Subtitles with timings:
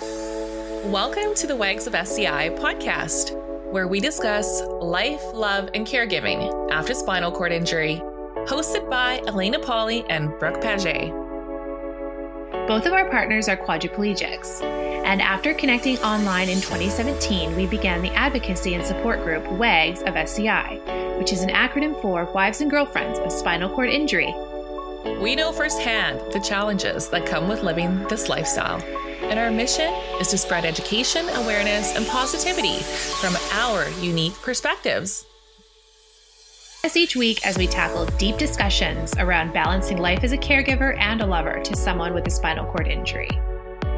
[0.00, 3.32] Welcome to the Wags of SCI podcast,
[3.72, 8.00] where we discuss life, love, and caregiving after spinal cord injury.
[8.46, 11.10] Hosted by Elena Polly and Brooke Paget.
[12.68, 14.62] Both of our partners are quadriplegics,
[15.04, 20.14] and after connecting online in 2017, we began the advocacy and support group WAGS of
[20.14, 24.32] SCI, which is an acronym for Wives and Girlfriends of Spinal Cord Injury.
[25.20, 28.80] We know firsthand the challenges that come with living this lifestyle
[29.28, 32.78] and our mission is to spread education, awareness, and positivity
[33.20, 35.24] from our unique perspectives.
[36.84, 41.20] Us each week as we tackle deep discussions around balancing life as a caregiver and
[41.20, 43.30] a lover to someone with a spinal cord injury.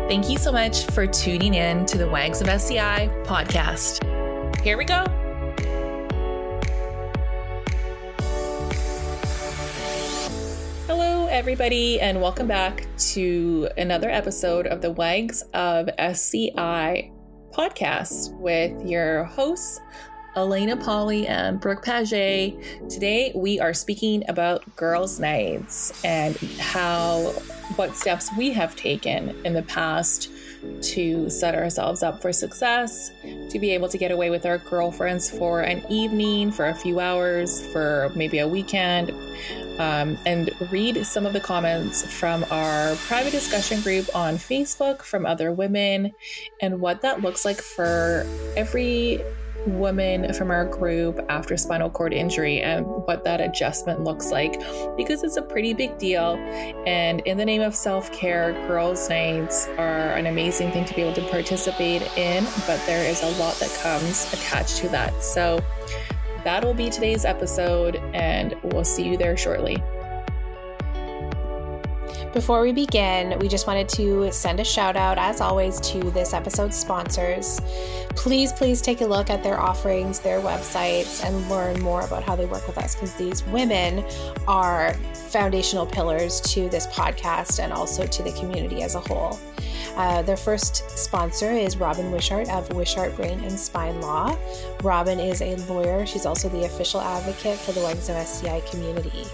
[0.09, 4.03] Thank you so much for tuning in to the Wags of SCI podcast.
[4.63, 5.05] Here we go.
[11.31, 17.13] Everybody, and welcome back to another episode of the Wags of SCI
[17.53, 19.81] podcast with your hosts,
[20.35, 22.91] Elena Polly and Brooke Paget.
[22.91, 27.33] Today, we are speaking about girls' nights and how
[27.77, 30.33] what steps we have taken in the past
[30.83, 33.11] to set ourselves up for success,
[33.51, 37.01] to be able to get away with our girlfriends for an evening, for a few
[37.01, 39.11] hours, for maybe a weekend,
[39.79, 45.25] um, and read some of the comments from our private discussion group on Facebook from
[45.25, 46.13] other women
[46.61, 49.23] and what that looks like for every
[49.67, 54.61] woman from our group after spinal cord injury and what that adjustment looks like
[54.97, 56.37] because it's a pretty big deal.
[56.87, 61.03] And in the name of self care, girls' nights are an amazing thing to be
[61.03, 65.23] able to participate in, but there is a lot that comes attached to that.
[65.23, 65.63] So,
[66.45, 69.83] that'll be today's episode, and we'll see you there shortly.
[72.33, 76.33] Before we begin, we just wanted to send a shout out, as always, to this
[76.33, 77.61] episode's sponsors.
[78.11, 82.37] Please, please take a look at their offerings, their websites, and learn more about how
[82.37, 84.05] they work with us because these women
[84.47, 84.95] are
[85.31, 89.37] foundational pillars to this podcast and also to the community as a whole.
[89.97, 94.39] Uh, their first sponsor is Robin Wishart of Wishart Brain and Spine Law.
[94.85, 96.07] Robin is a lawyer.
[96.07, 99.25] She's also the official advocate for the Wags of SCI community.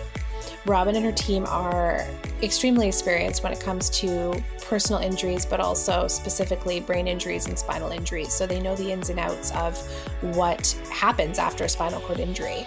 [0.66, 2.04] Robin and her team are
[2.42, 7.90] extremely experienced when it comes to personal injuries, but also specifically brain injuries and spinal
[7.92, 8.32] injuries.
[8.32, 9.78] So they know the ins and outs of
[10.34, 12.66] what happens after a spinal cord injury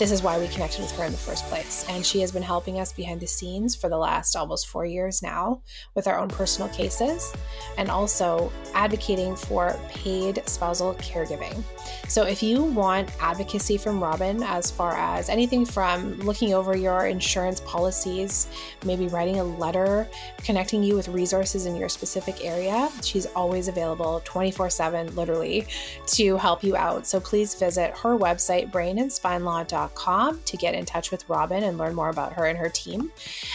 [0.00, 1.84] this is why we connected with her in the first place.
[1.90, 5.22] And she has been helping us behind the scenes for the last almost four years
[5.22, 5.60] now
[5.94, 7.34] with our own personal cases
[7.76, 11.62] and also advocating for paid spousal caregiving.
[12.08, 17.04] So if you want advocacy from Robin as far as anything from looking over your
[17.04, 18.48] insurance policies,
[18.86, 24.22] maybe writing a letter, connecting you with resources in your specific area, she's always available
[24.24, 25.66] 24 7, literally,
[26.06, 27.06] to help you out.
[27.06, 32.08] So please visit her website, brainandspinelaw.com to get in touch with Robin and learn more
[32.08, 33.10] about her and her team.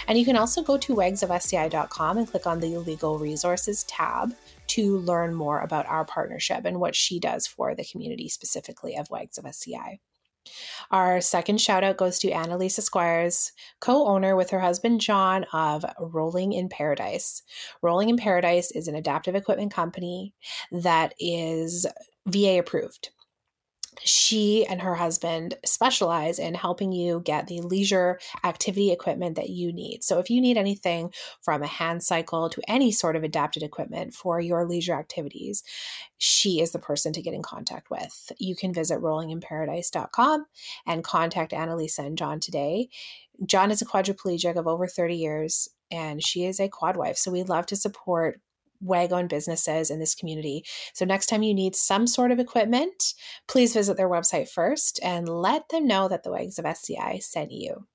[0.08, 4.36] And you can also go to wagsofsci.com and click on the legal resources tab
[4.68, 9.10] to learn more about our partnership and what she does for the community specifically of
[9.10, 10.00] Wags of SCI.
[10.92, 15.84] Our second shout out goes to Annalisa Squires, co owner with her husband John of
[16.00, 17.42] Rolling in Paradise.
[17.82, 20.34] Rolling in Paradise is an adaptive equipment company
[20.72, 21.88] that is
[22.28, 23.10] VA approved
[24.04, 29.72] she and her husband specialize in helping you get the leisure activity equipment that you
[29.72, 30.04] need.
[30.04, 34.14] So, if you need anything from a hand cycle to any sort of adapted equipment
[34.14, 35.64] for your leisure activities,
[36.18, 38.32] she is the person to get in contact with.
[38.40, 40.46] You can visit rollinginparadise.com
[40.88, 42.90] and contact Annalisa and John today.
[43.46, 47.18] John is a quadriplegic of over 30 years and she is a quad wife.
[47.18, 48.40] So, we love to support
[48.82, 50.64] WAG businesses in this community.
[50.94, 53.14] So, next time you need some sort of equipment,
[53.48, 57.52] please visit their website first and let them know that the Wags of SCI sent
[57.52, 57.88] you.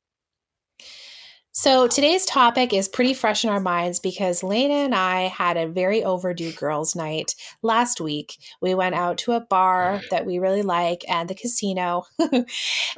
[1.53, 5.67] So, today's topic is pretty fresh in our minds because Lena and I had a
[5.67, 8.39] very overdue girls' night last week.
[8.61, 12.05] We went out to a bar that we really like and the casino.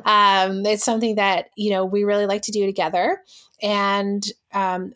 [0.04, 3.22] um, it's something that, you know, we really like to do together
[3.62, 4.93] and um,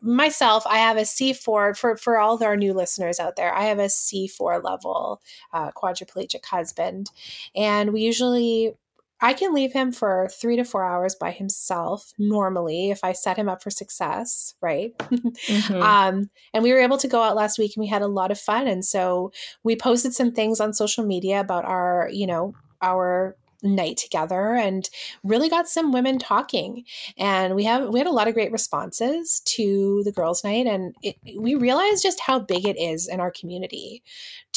[0.00, 3.54] myself, I have a C4 for for all of our new listeners out there.
[3.54, 5.20] I have a C4 level
[5.52, 7.10] uh, quadriplegic husband,
[7.54, 8.74] and we usually
[9.20, 13.38] I can leave him for three to four hours by himself normally if I set
[13.38, 14.92] him up for success, right?
[15.46, 15.82] Mm-hmm.
[15.82, 18.30] um, and we were able to go out last week and we had a lot
[18.30, 18.66] of fun.
[18.66, 19.32] And so
[19.62, 24.88] we posted some things on social media about our, you know, our night together and
[25.24, 26.84] really got some women talking
[27.16, 30.94] and we have we had a lot of great responses to the girls night and
[31.02, 34.02] it, we realized just how big it is in our community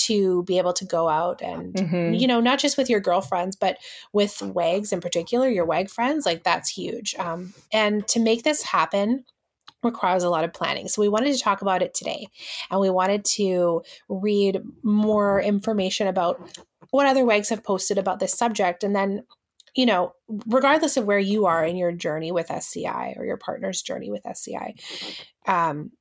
[0.10, 2.14] to be able to go out and mm-hmm.
[2.14, 3.78] you know not just with your girlfriends but
[4.12, 8.64] with wags in particular your wag friends like that's huge um, and to make this
[8.64, 9.24] happen
[9.84, 10.88] requires a lot of planning.
[10.88, 12.28] So we wanted to talk about it today
[12.70, 16.42] and we wanted to read more information about
[16.92, 19.24] what other wags have posted about this subject and then
[19.76, 20.14] you know
[20.48, 24.26] regardless of where you are in your journey with sci or your partner's journey with
[24.26, 24.74] sci
[25.46, 25.92] um,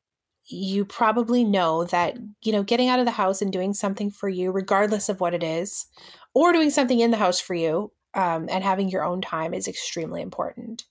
[0.48, 4.28] you probably know that you know getting out of the house and doing something for
[4.28, 5.86] you regardless of what it is
[6.34, 9.68] or doing something in the house for you um, and having your own time is
[9.68, 10.84] extremely important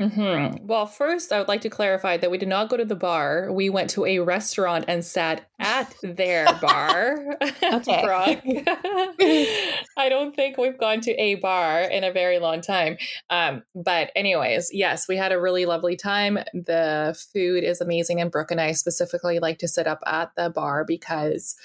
[0.00, 0.66] Mm-hmm.
[0.66, 3.52] Well, first, I would like to clarify that we did not go to the bar.
[3.52, 7.36] We went to a restaurant and sat at their bar.
[7.62, 8.64] Okay.
[9.96, 12.96] I don't think we've gone to a bar in a very long time.
[13.28, 16.38] Um, but, anyways, yes, we had a really lovely time.
[16.52, 20.50] The food is amazing, and Brooke and I specifically like to sit up at the
[20.50, 21.56] bar because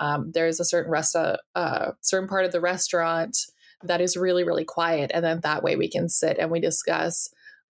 [0.00, 3.46] um, there's a certain rest, uh, uh, certain part of the restaurant
[3.82, 7.30] that is really, really quiet, and then that way we can sit and we discuss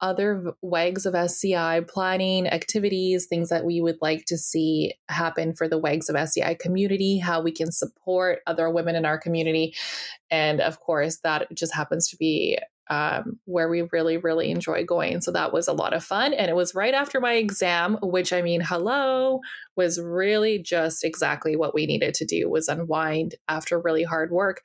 [0.00, 5.68] other WAGs of SCI planning activities, things that we would like to see happen for
[5.68, 9.74] the WAGs of SCI community, how we can support other women in our community.
[10.30, 12.58] And of course, that just happens to be
[12.90, 15.20] um, where we really, really enjoy going.
[15.22, 16.34] So that was a lot of fun.
[16.34, 19.40] And it was right after my exam, which I mean, hello,
[19.76, 24.62] was really just exactly what we needed to do was unwind after really hard work.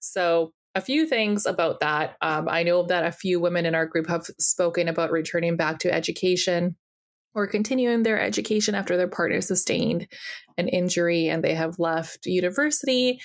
[0.00, 2.16] So a few things about that.
[2.22, 5.78] Um, I know that a few women in our group have spoken about returning back
[5.80, 6.76] to education
[7.34, 10.06] or continuing their education after their partner sustained
[10.58, 13.18] an injury and they have left university,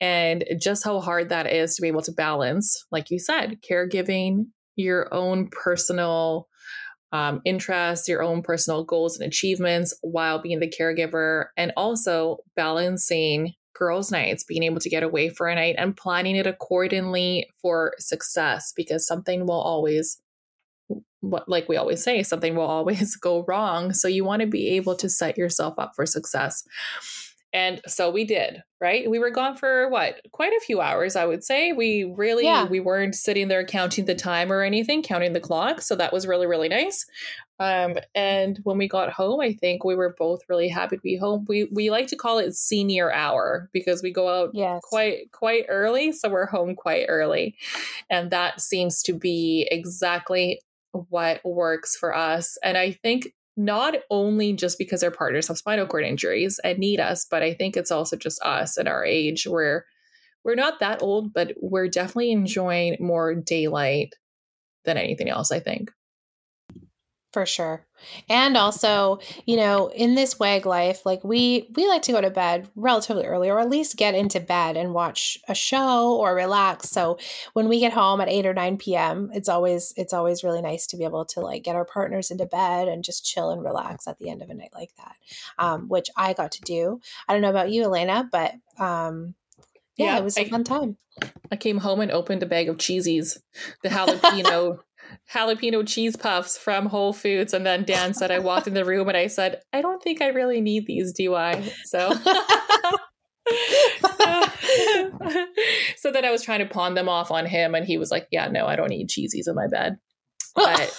[0.00, 4.44] and just how hard that is to be able to balance, like you said, caregiving,
[4.76, 6.46] your own personal
[7.12, 13.54] um, interests, your own personal goals and achievements while being the caregiver, and also balancing
[13.74, 17.94] girls' nights, being able to get away for a night and planning it accordingly for
[17.98, 20.18] success because something will always
[21.20, 23.92] what like we always say something will always go wrong.
[23.92, 26.62] So you want to be able to set yourself up for success
[27.54, 29.08] and so we did, right?
[29.08, 30.20] We were gone for what?
[30.32, 31.72] Quite a few hours, I would say.
[31.72, 32.66] We really yeah.
[32.66, 35.80] we weren't sitting there counting the time or anything, counting the clock.
[35.80, 37.06] So that was really really nice.
[37.60, 41.16] Um, and when we got home, I think we were both really happy to be
[41.16, 41.44] home.
[41.48, 44.82] We we like to call it senior hour because we go out yes.
[44.82, 47.54] quite quite early, so we're home quite early,
[48.10, 50.60] and that seems to be exactly
[50.90, 52.58] what works for us.
[52.64, 57.00] And I think not only just because our partners have spinal cord injuries and need
[57.00, 59.84] us, but I think it's also just us at our age where
[60.44, 64.14] we're not that old, but we're definitely enjoying more daylight
[64.84, 65.90] than anything else, I think.
[67.34, 67.84] For sure.
[68.28, 72.30] And also, you know, in this wag life, like we we like to go to
[72.30, 76.90] bed relatively early or at least get into bed and watch a show or relax.
[76.90, 77.18] So
[77.52, 80.86] when we get home at 8 or 9 p.m., it's always it's always really nice
[80.86, 84.06] to be able to like get our partners into bed and just chill and relax
[84.06, 85.16] at the end of a night like that.
[85.58, 87.00] Um, which I got to do.
[87.26, 89.34] I don't know about you, Elena, but um
[89.96, 90.98] yeah, yeah, it was a I, fun time.
[91.50, 93.38] I came home and opened a bag of cheesies,
[93.82, 94.78] the jalapeno
[95.32, 97.52] jalapeno cheese puffs from Whole Foods.
[97.54, 100.20] And then Dan said, I walked in the room and I said, I don't think
[100.20, 101.62] I really need these, do I?
[101.84, 102.14] So.
[105.96, 108.26] so then I was trying to pawn them off on him, and he was like,
[108.30, 109.98] "Yeah, no, I don't need cheesies in my bed."
[110.54, 110.96] But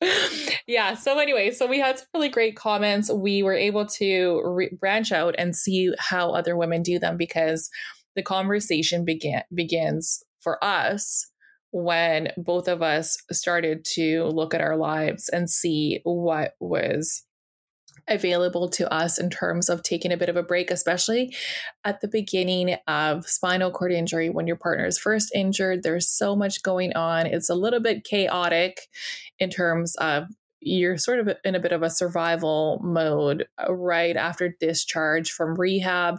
[0.66, 0.94] yeah.
[0.94, 3.10] So anyway, so we had some really great comments.
[3.12, 7.70] We were able to re- branch out and see how other women do them because
[8.16, 11.28] the conversation began begins for us
[11.72, 17.24] when both of us started to look at our lives and see what was
[18.08, 21.34] available to us in terms of taking a bit of a break, especially
[21.84, 25.82] at the beginning of spinal cord injury when your partner is first injured.
[25.82, 27.26] There's so much going on.
[27.26, 28.88] It's a little bit chaotic
[29.38, 30.24] in terms of
[30.62, 35.58] you're sort of in a bit of a survival mode uh, right after discharge from
[35.58, 36.18] rehab.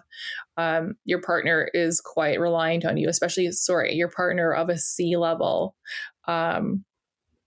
[0.57, 5.15] Um, your partner is quite reliant on you, especially, sorry, your partner of a C
[5.17, 5.75] level.
[6.27, 6.85] Um,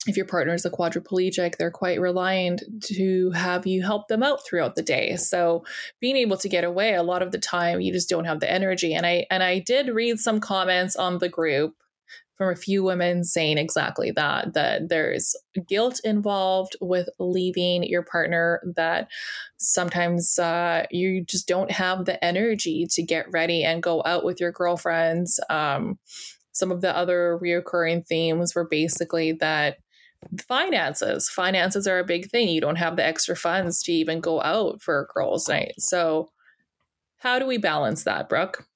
[0.06, 4.46] if your partner is a quadriplegic, they're quite reliant to have you help them out
[4.46, 5.16] throughout the day.
[5.16, 5.64] So
[6.00, 8.50] being able to get away a lot of the time, you just don't have the
[8.50, 8.94] energy.
[8.94, 11.74] And I and I did read some comments on the group
[12.36, 15.34] from a few women saying exactly that that there's
[15.68, 19.08] guilt involved with leaving your partner that
[19.56, 24.40] sometimes uh, you just don't have the energy to get ready and go out with
[24.40, 25.40] your girlfriends.
[25.48, 25.98] Um,
[26.52, 29.78] some of the other reoccurring themes were basically that
[30.48, 32.48] finances finances are a big thing.
[32.48, 35.74] You don't have the extra funds to even go out for a girls night.
[35.78, 36.30] So
[37.18, 38.66] how do we balance that brooke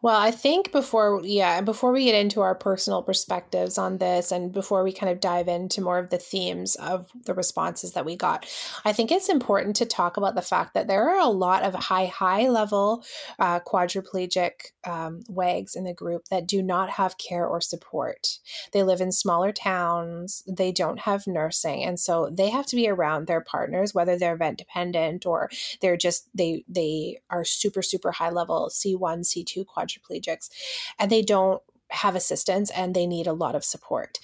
[0.00, 4.52] well, I think before, yeah, before we get into our personal perspectives on this and
[4.52, 8.16] before we kind of dive into more of the themes of the responses that we
[8.16, 8.46] got,
[8.84, 11.74] I think it's important to talk about the fact that there are a lot of
[11.74, 13.04] high, high level
[13.40, 18.38] uh, quadriplegic um, WAGs in the group that do not have care or support.
[18.72, 21.82] They live in smaller towns, they don't have nursing.
[21.84, 25.50] And so they have to be around their partners, whether they're vent dependent or
[25.80, 30.50] they're just, they, they are super, super high level C1, C2 quadriplegic quadriplegics
[30.98, 34.18] and they don't have assistance and they need a lot of support.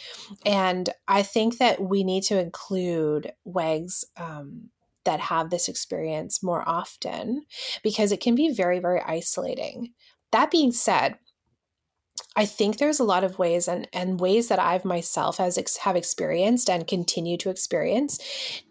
[0.45, 4.71] And I think that we need to include WAGs um,
[5.05, 7.45] that have this experience more often
[7.83, 9.93] because it can be very, very isolating.
[10.31, 11.17] That being said,
[12.37, 15.79] I think there's a lot of ways and, and ways that I've myself has ex-
[15.79, 18.19] have experienced and continue to experience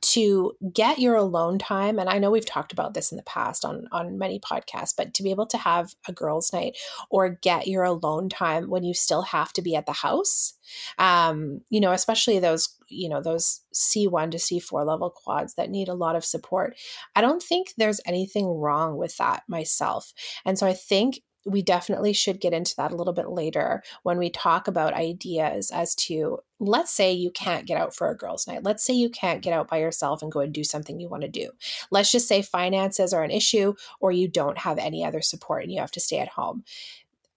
[0.02, 1.98] to get your alone time.
[1.98, 5.14] And I know we've talked about this in the past on, on many podcasts, but
[5.14, 6.78] to be able to have a girls' night
[7.10, 10.54] or get your alone time when you still have to be at the house,
[10.98, 15.88] um, you know, especially those, you know, those C1 to C4 level quads that need
[15.88, 16.76] a lot of support.
[17.16, 20.14] I don't think there's anything wrong with that myself.
[20.46, 24.18] And so I think we definitely should get into that a little bit later when
[24.18, 28.48] we talk about ideas as to let's say you can't get out for a girls'
[28.48, 28.64] night.
[28.64, 31.24] Let's say you can't get out by yourself and go and do something you want
[31.24, 31.50] to do.
[31.92, 35.72] Let's just say finances are an issue or you don't have any other support and
[35.72, 36.64] you have to stay at home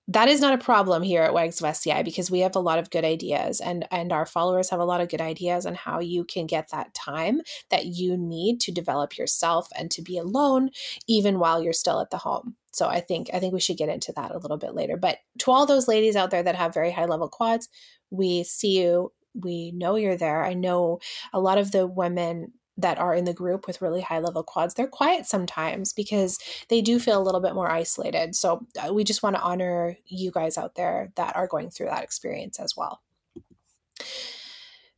[0.08, 2.78] that is not a problem here at Wags of SCI because we have a lot
[2.78, 5.98] of good ideas and and our followers have a lot of good ideas on how
[6.00, 10.70] you can get that time that you need to develop yourself and to be alone
[11.08, 12.56] even while you're still at the home.
[12.72, 14.96] So I think I think we should get into that a little bit later.
[14.96, 17.68] But to all those ladies out there that have very high level quads,
[18.10, 19.12] we see you.
[19.34, 20.44] We know you're there.
[20.44, 21.00] I know
[21.32, 24.74] a lot of the women that are in the group with really high level quads,
[24.74, 28.34] they're quiet sometimes because they do feel a little bit more isolated.
[28.34, 31.86] So uh, we just want to honor you guys out there that are going through
[31.86, 33.00] that experience as well.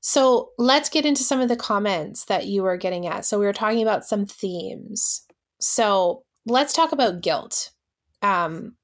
[0.00, 3.24] So let's get into some of the comments that you were getting at.
[3.24, 5.22] So we were talking about some themes.
[5.60, 7.70] So let's talk about guilt.
[8.22, 8.76] Um,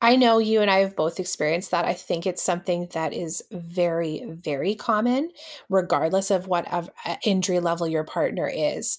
[0.00, 1.84] I know you and I have both experienced that.
[1.84, 5.30] I think it's something that is very, very common,
[5.68, 8.98] regardless of what of uh, injury level your partner is,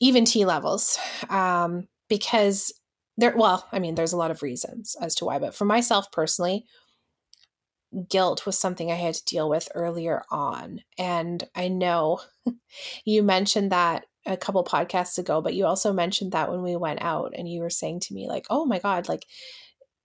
[0.00, 0.98] even T levels,
[1.28, 2.72] um, because
[3.16, 3.36] there.
[3.36, 6.66] Well, I mean, there's a lot of reasons as to why, but for myself personally,
[8.08, 12.20] guilt was something I had to deal with earlier on, and I know
[13.04, 17.02] you mentioned that a couple podcasts ago, but you also mentioned that when we went
[17.02, 19.24] out, and you were saying to me like, "Oh my god, like."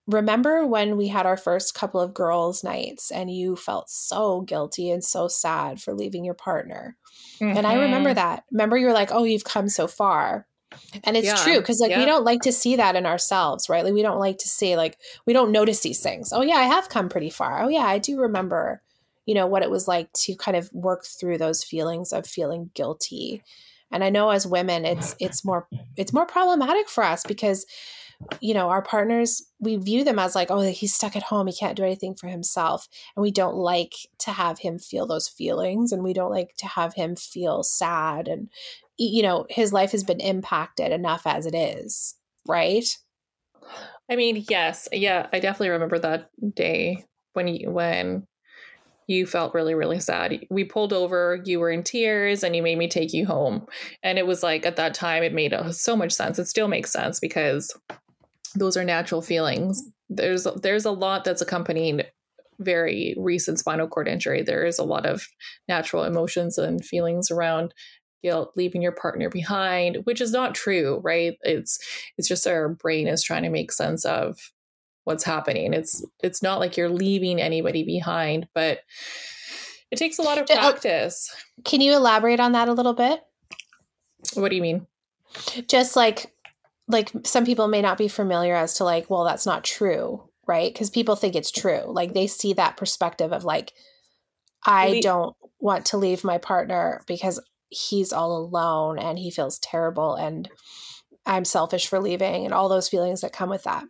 [0.08, 4.90] Remember when we had our first couple of girls' nights and you felt so guilty
[4.92, 6.98] and so sad for leaving your partner?
[7.40, 7.58] Mm-hmm.
[7.58, 8.16] And I remember mm-hmm.
[8.16, 8.44] that.
[8.52, 10.48] Remember, you were like, oh, you've come so far.
[11.04, 11.36] And it's yeah.
[11.36, 12.00] true because like yeah.
[12.00, 13.84] we don't like to see that in ourselves, right?
[13.84, 16.34] Like we don't like to see like we don't notice these things.
[16.34, 17.62] Oh yeah, I have come pretty far.
[17.62, 18.82] Oh yeah, I do remember,
[19.26, 22.72] you know, what it was like to kind of work through those feelings of feeling
[22.74, 23.42] guilty.
[23.92, 27.66] And I know as women it's it's more it's more problematic for us because
[28.40, 31.48] you know, our partners, we view them as like, oh, he's stuck at home.
[31.48, 32.88] He can't do anything for himself.
[33.16, 36.68] And we don't like to have him feel those feelings and we don't like to
[36.68, 38.28] have him feel sad.
[38.28, 38.50] And,
[38.98, 42.16] you know, his life has been impacted enough as it is,
[42.48, 42.86] right?
[44.10, 44.88] I mean, yes.
[44.92, 48.28] Yeah, I definitely remember that day when you, when
[49.08, 52.78] you felt really really sad we pulled over you were in tears and you made
[52.78, 53.66] me take you home
[54.02, 56.92] and it was like at that time it made so much sense it still makes
[56.92, 57.72] sense because
[58.56, 59.84] those are natural feelings.
[60.10, 62.06] There's there's a lot that's accompanied
[62.60, 64.42] very recent spinal cord injury.
[64.42, 65.28] There is a lot of
[65.68, 67.74] natural emotions and feelings around
[68.24, 71.38] guilt, leaving your partner behind, which is not true, right?
[71.42, 71.80] It's
[72.18, 74.52] it's just our brain is trying to make sense of
[75.04, 75.74] what's happening.
[75.74, 78.80] It's it's not like you're leaving anybody behind, but
[79.92, 81.34] it takes a lot of uh, practice.
[81.64, 83.22] Can you elaborate on that a little bit?
[84.34, 84.88] What do you mean?
[85.68, 86.35] Just like
[86.88, 90.74] like some people may not be familiar as to like well that's not true right?
[90.74, 91.84] Because people think it's true.
[91.86, 93.74] Like they see that perspective of like
[94.68, 97.40] i Le- don't want to leave my partner because
[97.70, 100.50] he's all alone and he feels terrible and
[101.26, 103.84] i'm selfish for leaving and all those feelings that come with that.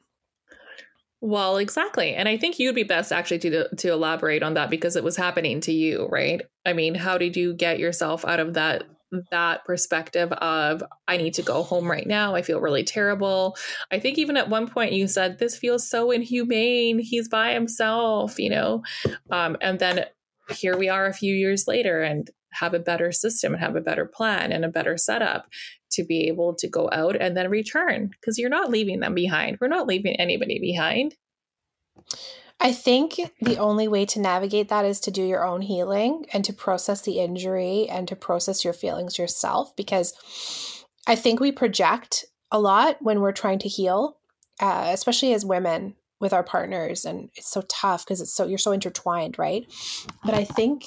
[1.21, 2.13] Well exactly.
[2.13, 5.15] And i think you'd be best actually to to elaborate on that because it was
[5.15, 6.41] happening to you right?
[6.65, 8.83] I mean how did you get yourself out of that
[9.31, 12.35] that perspective of I need to go home right now.
[12.35, 13.55] I feel really terrible.
[13.91, 16.99] I think even at one point you said this feels so inhumane.
[16.99, 18.83] He's by himself, you know.
[19.31, 20.05] Um, and then
[20.49, 23.81] here we are a few years later and have a better system and have a
[23.81, 25.47] better plan and a better setup
[25.91, 29.57] to be able to go out and then return because you're not leaving them behind.
[29.59, 31.15] We're not leaving anybody behind.
[32.59, 36.43] I think the only way to navigate that is to do your own healing and
[36.45, 42.25] to process the injury and to process your feelings yourself because I think we project
[42.51, 44.17] a lot when we're trying to heal,
[44.61, 48.57] uh, especially as women with our partners and it's so tough because it's so you're
[48.57, 49.65] so intertwined, right?
[50.23, 50.85] But I think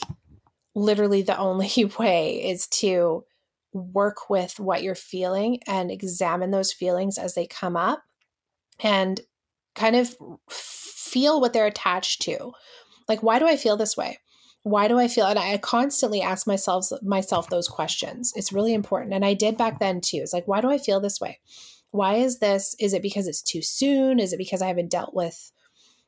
[0.75, 3.25] literally the only way is to
[3.73, 8.03] work with what you're feeling and examine those feelings as they come up
[8.81, 9.21] and
[9.75, 10.17] kind of
[11.09, 12.53] feel what they're attached to.
[13.09, 14.19] Like, why do I feel this way?
[14.63, 15.27] Why do I feel?
[15.27, 18.33] And I constantly ask myself myself those questions.
[18.37, 19.15] It's really important.
[19.15, 20.19] And I did back then too.
[20.19, 21.39] It's like, why do I feel this way?
[21.91, 22.77] Why is this?
[22.79, 24.19] Is it because it's too soon?
[24.19, 25.53] Is it because I haven't dealt with,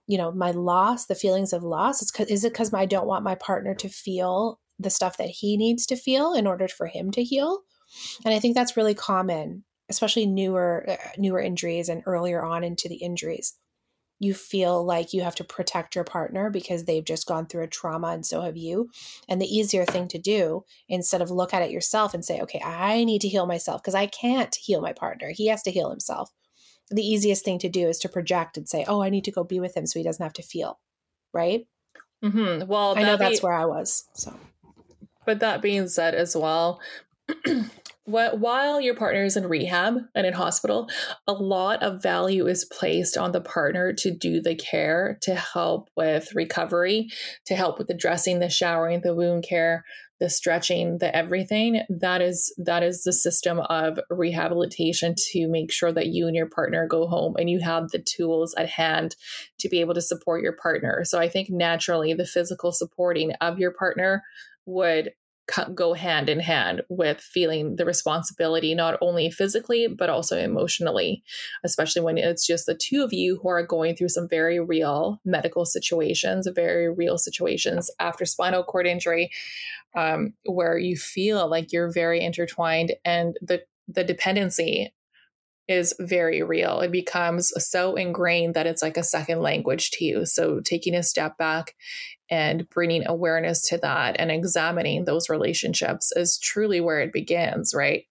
[0.06, 2.02] you know, my loss, the feelings of loss?
[2.02, 5.56] It's is it because I don't want my partner to feel the stuff that he
[5.56, 7.60] needs to feel in order for him to heal?
[8.24, 12.88] And I think that's really common, especially newer uh, newer injuries and earlier on into
[12.88, 13.54] the injuries
[14.20, 17.66] you feel like you have to protect your partner because they've just gone through a
[17.66, 18.90] trauma and so have you.
[19.28, 22.60] And the easier thing to do instead of look at it yourself and say, okay,
[22.62, 25.30] I need to heal myself because I can't heal my partner.
[25.30, 26.30] He has to heal himself.
[26.90, 29.42] The easiest thing to do is to project and say, oh, I need to go
[29.42, 30.78] be with him so he doesn't have to feel.
[31.32, 31.66] Right.
[32.22, 32.66] Mm-hmm.
[32.66, 34.04] Well, I know that's be- where I was.
[34.12, 34.38] So,
[35.24, 36.80] but that being said, as well,
[38.10, 40.88] while your partner is in rehab and in hospital,
[41.26, 45.88] a lot of value is placed on the partner to do the care to help
[45.96, 47.08] with recovery,
[47.46, 49.84] to help with the dressing, the showering, the wound care,
[50.20, 51.82] the stretching, the everything.
[51.88, 56.48] That is that is the system of rehabilitation to make sure that you and your
[56.48, 59.16] partner go home and you have the tools at hand
[59.58, 61.04] to be able to support your partner.
[61.04, 64.22] So I think naturally the physical supporting of your partner
[64.66, 65.10] would
[65.74, 71.22] go hand in hand with feeling the responsibility, not only physically, but also emotionally,
[71.64, 75.20] especially when it's just the two of you who are going through some very real
[75.24, 79.30] medical situations, very real situations after spinal cord injury,
[79.96, 84.92] um, where you feel like you're very intertwined and the, the dependency
[85.70, 86.80] is very real.
[86.80, 90.26] It becomes so ingrained that it's like a second language to you.
[90.26, 91.76] So, taking a step back
[92.28, 98.04] and bringing awareness to that and examining those relationships is truly where it begins, right?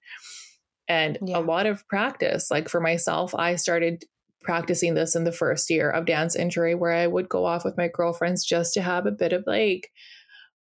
[0.88, 1.38] And yeah.
[1.38, 4.06] a lot of practice, like for myself, I started
[4.42, 7.78] practicing this in the first year of Dan's injury, where I would go off with
[7.78, 9.92] my girlfriends just to have a bit of like,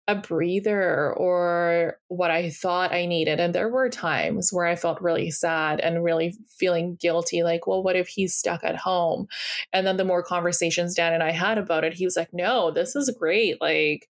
[0.08, 3.40] a breather or what I thought I needed.
[3.40, 7.84] And there were times where I felt really sad and really feeling guilty like, well,
[7.84, 9.28] what if he's stuck at home?
[9.72, 12.72] And then the more conversations Dan and I had about it, he was like, no,
[12.72, 13.62] this is great.
[13.62, 14.10] Like,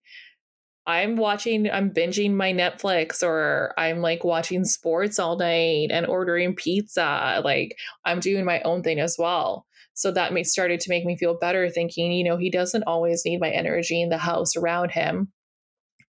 [0.86, 6.56] I'm watching, I'm binging my Netflix or I'm like watching sports all night and ordering
[6.56, 7.42] pizza.
[7.44, 7.76] Like,
[8.06, 9.66] I'm doing my own thing as well.
[9.92, 13.38] So that started to make me feel better, thinking, you know, he doesn't always need
[13.38, 15.30] my energy in the house around him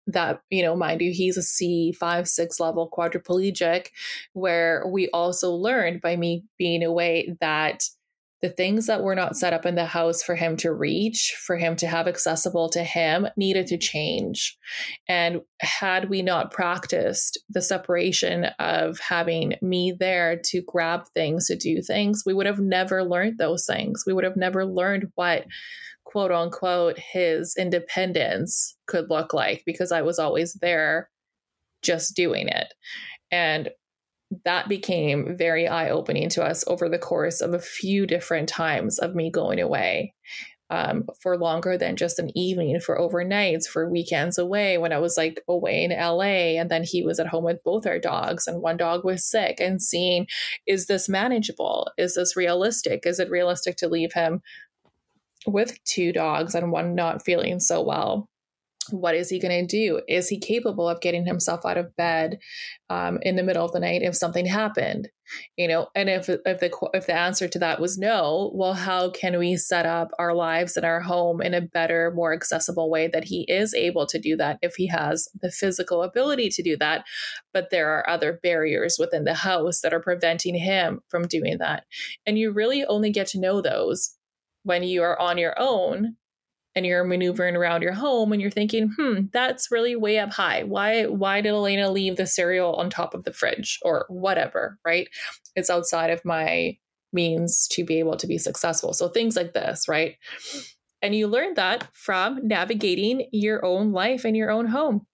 [0.06, 3.88] that you know mind you he's a c5 6 level quadriplegic
[4.32, 7.82] where we also learned by me being away that
[8.42, 11.56] the things that were not set up in the house for him to reach for
[11.56, 14.56] him to have accessible to him needed to change.
[15.08, 21.56] And had we not practiced the separation of having me there to grab things to
[21.56, 24.04] do things we would have never learned those things.
[24.06, 25.46] We would have never learned what
[26.06, 31.10] quote unquote his independence could look like because I was always there
[31.82, 32.72] just doing it.
[33.30, 33.70] And
[34.44, 38.98] that became very eye opening to us over the course of a few different times
[38.98, 40.14] of me going away
[40.70, 45.16] um, for longer than just an evening, for overnights, for weekends away when I was
[45.16, 46.58] like away in LA.
[46.58, 49.60] And then he was at home with both our dogs, and one dog was sick,
[49.60, 50.26] and seeing
[50.66, 51.92] is this manageable?
[51.96, 53.06] Is this realistic?
[53.06, 54.42] Is it realistic to leave him
[55.46, 58.28] with two dogs and one not feeling so well
[58.90, 60.00] what is he going to do?
[60.08, 62.38] Is he capable of getting himself out of bed
[62.90, 65.08] um, in the middle of the night if something happened?
[65.56, 69.10] You know, and if if the if the answer to that was no, well, how
[69.10, 73.08] can we set up our lives and our home in a better, more accessible way
[73.08, 76.76] that he is able to do that if he has the physical ability to do
[76.76, 77.04] that,
[77.52, 81.82] but there are other barriers within the house that are preventing him from doing that,
[82.24, 84.15] and you really only get to know those
[84.66, 86.16] when you are on your own
[86.74, 90.64] and you're maneuvering around your home and you're thinking, hmm, that's really way up high.
[90.64, 95.08] Why why did Elena leave the cereal on top of the fridge or whatever, right?
[95.54, 96.76] It's outside of my
[97.12, 98.92] means to be able to be successful.
[98.92, 100.16] So things like this, right?
[101.00, 105.06] And you learn that from navigating your own life and your own home.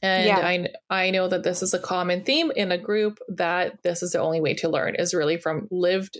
[0.00, 0.38] And yeah.
[0.38, 4.12] I I know that this is a common theme in a group that this is
[4.12, 6.16] the only way to learn is really from lived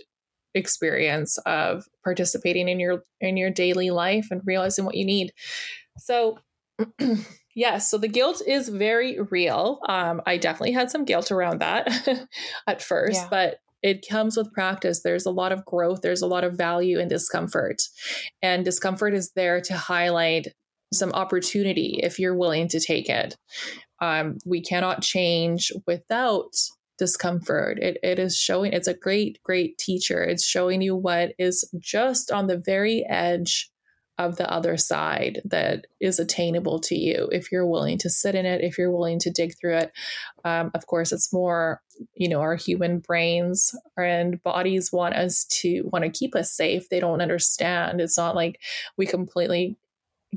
[0.55, 5.33] experience of participating in your in your daily life and realizing what you need.
[5.99, 6.39] So
[7.55, 9.79] yes, so the guilt is very real.
[9.87, 12.27] Um, I definitely had some guilt around that
[12.67, 13.27] at first, yeah.
[13.29, 15.01] but it comes with practice.
[15.03, 17.83] There's a lot of growth, there's a lot of value in discomfort.
[18.41, 20.47] And discomfort is there to highlight
[20.93, 23.35] some opportunity if you're willing to take it.
[24.01, 26.53] Um, we cannot change without
[26.97, 27.79] discomfort.
[27.79, 30.23] It, it is showing, it's a great, great teacher.
[30.23, 33.71] It's showing you what is just on the very edge
[34.17, 38.45] of the other side that is attainable to you if you're willing to sit in
[38.45, 39.91] it, if you're willing to dig through it.
[40.45, 41.81] Um, of course, it's more,
[42.13, 46.87] you know, our human brains and bodies want us to want to keep us safe.
[46.87, 47.99] They don't understand.
[47.99, 48.61] It's not like
[48.95, 49.75] we completely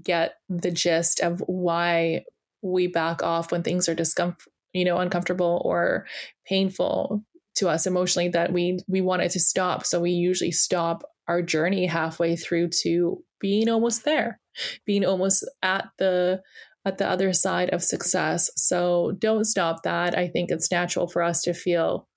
[0.02, 2.24] get the gist of why
[2.62, 6.06] we back off when things are discomfort you know uncomfortable or
[6.46, 7.24] painful
[7.56, 9.84] to us emotionally that we we want it to stop.
[9.84, 14.40] So we usually stop our journey halfway through to being almost there
[14.84, 16.42] being almost at the
[16.84, 18.50] at the other side of success.
[18.56, 20.16] So don't stop that.
[20.16, 22.08] I think it's natural for us to feel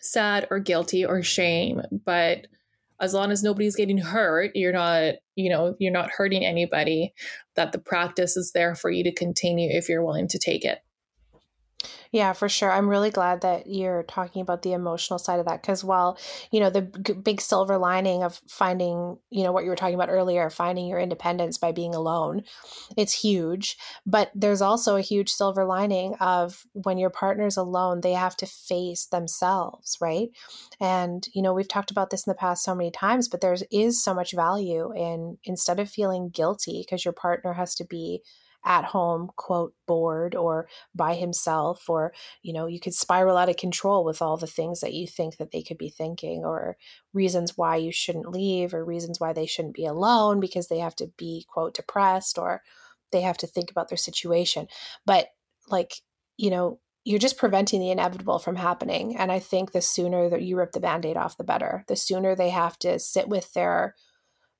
[0.00, 2.46] sad or guilty or shame but
[3.00, 7.14] as long as nobody's getting hurt you're not you know you're not hurting anybody
[7.56, 10.80] that the practice is there for you to continue if you're willing to take it
[12.10, 12.70] yeah, for sure.
[12.72, 16.18] I'm really glad that you're talking about the emotional side of that because while,
[16.50, 19.94] you know, the g- big silver lining of finding, you know, what you were talking
[19.94, 22.42] about earlier, finding your independence by being alone,
[22.96, 23.76] it's huge.
[24.06, 28.46] But there's also a huge silver lining of when your partner's alone, they have to
[28.46, 30.30] face themselves, right?
[30.80, 33.56] And, you know, we've talked about this in the past so many times, but there
[33.70, 38.22] is so much value in instead of feeling guilty because your partner has to be
[38.64, 43.56] at home quote bored or by himself or you know you could spiral out of
[43.56, 46.76] control with all the things that you think that they could be thinking or
[47.12, 50.96] reasons why you shouldn't leave or reasons why they shouldn't be alone because they have
[50.96, 52.62] to be quote depressed or
[53.12, 54.68] they have to think about their situation.
[55.06, 55.28] But
[55.68, 55.94] like
[56.36, 60.42] you know you're just preventing the inevitable from happening and i think the sooner that
[60.42, 61.84] you rip the band-aid off the better.
[61.88, 63.94] The sooner they have to sit with their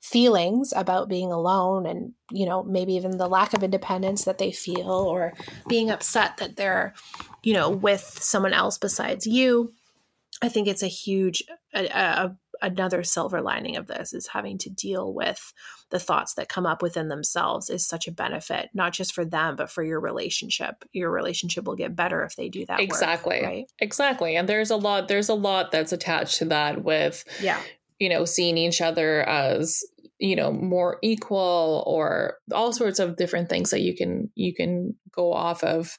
[0.00, 4.52] feelings about being alone and you know maybe even the lack of independence that they
[4.52, 5.32] feel or
[5.66, 6.94] being upset that they're
[7.42, 9.72] you know with someone else besides you
[10.40, 11.42] i think it's a huge
[11.74, 15.52] a, a, another silver lining of this is having to deal with
[15.90, 19.56] the thoughts that come up within themselves is such a benefit not just for them
[19.56, 20.84] but for your relationship.
[20.92, 23.36] Your relationship will get better if they do that exactly.
[23.36, 23.72] work, right?
[23.78, 24.36] Exactly.
[24.36, 27.60] And there's a lot there's a lot that's attached to that with yeah
[27.98, 29.82] you know, seeing each other as
[30.18, 34.94] you know more equal or all sorts of different things that you can you can
[35.12, 35.98] go off of.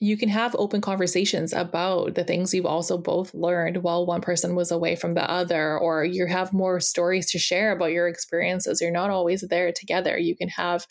[0.00, 4.54] You can have open conversations about the things you've also both learned while one person
[4.54, 8.80] was away from the other or you have more stories to share about your experiences.
[8.82, 10.18] You're not always there together.
[10.18, 10.86] You can have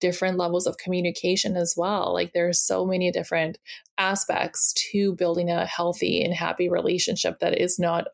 [0.00, 2.12] different levels of communication as well.
[2.14, 3.58] Like there's so many different
[3.98, 8.06] aspects to building a healthy and happy relationship that is not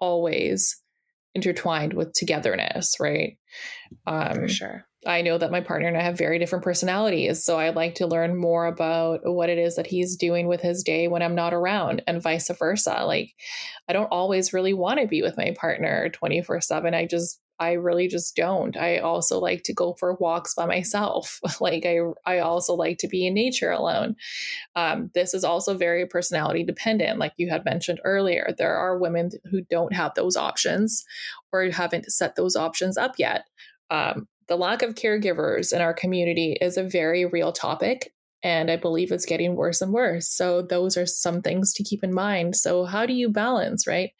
[0.00, 0.80] always
[1.34, 3.38] intertwined with togetherness, right?
[4.06, 4.86] Um, For sure.
[5.06, 7.44] I know that my partner and I have very different personalities.
[7.44, 10.82] So I'd like to learn more about what it is that he's doing with his
[10.82, 13.04] day when I'm not around and vice versa.
[13.06, 13.32] Like,
[13.88, 16.92] I don't always really want to be with my partner 24 7.
[16.94, 18.74] I just I really just don't.
[18.76, 21.40] I also like to go for walks by myself.
[21.60, 24.16] like I, I also like to be in nature alone.
[24.74, 27.18] Um, this is also very personality dependent.
[27.18, 31.04] Like you had mentioned earlier, there are women who don't have those options
[31.52, 33.44] or haven't set those options up yet.
[33.90, 38.12] Um, the lack of caregivers in our community is a very real topic
[38.42, 40.28] and I believe it's getting worse and worse.
[40.28, 42.56] So those are some things to keep in mind.
[42.56, 44.10] So how do you balance, right?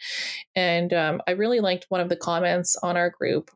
[0.54, 3.50] And um, I really liked one of the comments on our group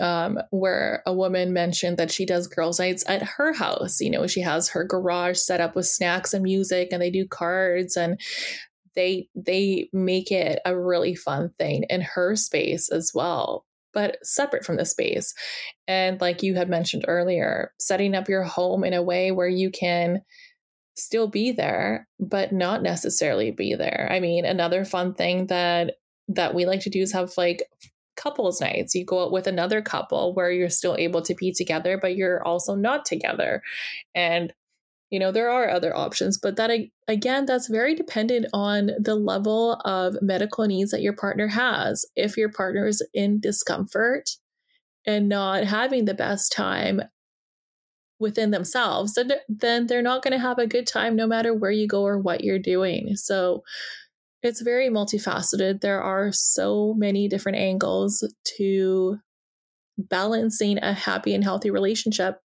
[0.00, 4.00] um, where a woman mentioned that she does girls' nights at her house.
[4.00, 7.26] You know, she has her garage set up with snacks and music, and they do
[7.26, 8.20] cards and
[8.94, 13.65] they they make it a really fun thing in her space as well
[13.96, 15.32] but separate from the space.
[15.88, 19.70] And like you had mentioned earlier, setting up your home in a way where you
[19.70, 20.20] can
[20.96, 24.06] still be there, but not necessarily be there.
[24.12, 25.94] I mean, another fun thing that
[26.28, 27.62] that we like to do is have like
[28.18, 28.94] couples nights.
[28.94, 32.46] You go out with another couple where you're still able to be together, but you're
[32.46, 33.62] also not together.
[34.14, 34.52] And
[35.10, 36.70] you know, there are other options, but that
[37.06, 42.04] again, that's very dependent on the level of medical needs that your partner has.
[42.16, 44.30] If your partner is in discomfort
[45.06, 47.02] and not having the best time
[48.18, 51.70] within themselves, then, then they're not going to have a good time no matter where
[51.70, 53.14] you go or what you're doing.
[53.14, 53.62] So
[54.42, 55.82] it's very multifaceted.
[55.82, 59.18] There are so many different angles to
[59.98, 62.40] balancing a happy and healthy relationship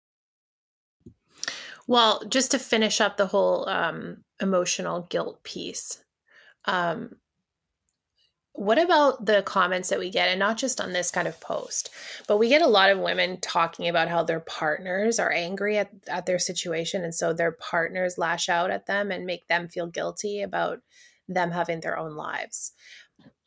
[1.92, 6.02] well, just to finish up the whole um, emotional guilt piece,
[6.64, 7.18] um,
[8.54, 11.90] what about the comments that we get, and not just on this kind of post,
[12.30, 15.90] but we get a lot of women talking about how their partners are angry at,
[16.08, 17.04] at their situation.
[17.04, 20.80] And so their partners lash out at them and make them feel guilty about
[21.28, 22.72] them having their own lives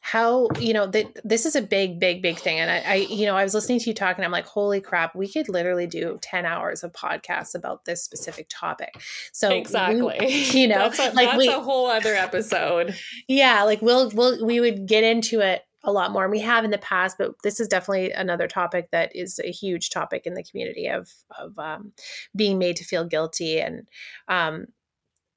[0.05, 2.61] how you know that this is a big big big thing.
[2.61, 4.79] And I, I, you know i was listening to you talk and i'm like holy
[4.83, 9.01] crap we could literally do 10 hours of podcasts about this specific topic.
[9.33, 10.19] So exactly.
[10.21, 12.95] we, you know that's, a, like that's we, a whole other episode.
[13.29, 16.25] Yeah like we'll we'll we would get into it a lot more.
[16.25, 19.51] And we have in the past but this is definitely another topic that is a
[19.51, 21.93] huge topic in the community of of um,
[22.37, 23.89] being made to feel guilty and
[24.29, 24.67] um,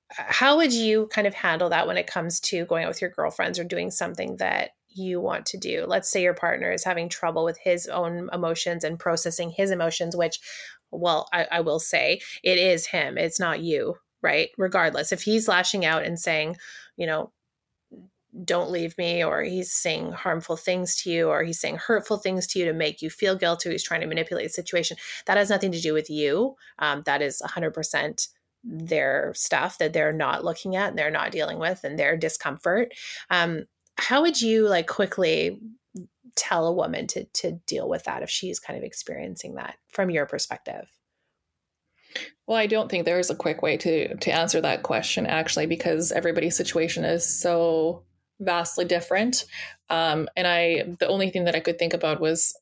[0.09, 3.09] how would you kind of handle that when it comes to going out with your
[3.09, 5.85] girlfriends or doing something that you want to do?
[5.87, 10.15] Let's say your partner is having trouble with his own emotions and processing his emotions,
[10.15, 10.39] which,
[10.91, 14.49] well, I, I will say it is him, it's not you, right?
[14.57, 16.57] Regardless, if he's lashing out and saying,
[16.95, 17.31] you know,
[18.43, 22.45] don't leave me, or he's saying harmful things to you, or he's saying hurtful things
[22.47, 24.95] to you to make you feel guilty, he's trying to manipulate the situation.
[25.25, 26.55] That has nothing to do with you.
[26.77, 28.27] Um, that is 100%
[28.69, 32.93] their stuff that they're not looking at and they're not dealing with and their discomfort
[33.29, 33.65] um,
[33.97, 35.59] how would you like quickly
[36.35, 40.09] tell a woman to to deal with that if she's kind of experiencing that from
[40.09, 40.87] your perspective
[42.47, 45.65] well, I don't think there is a quick way to to answer that question actually,
[45.65, 48.03] because everybody's situation is so
[48.39, 49.45] vastly different.
[49.89, 52.57] Um, and I, the only thing that I could think about was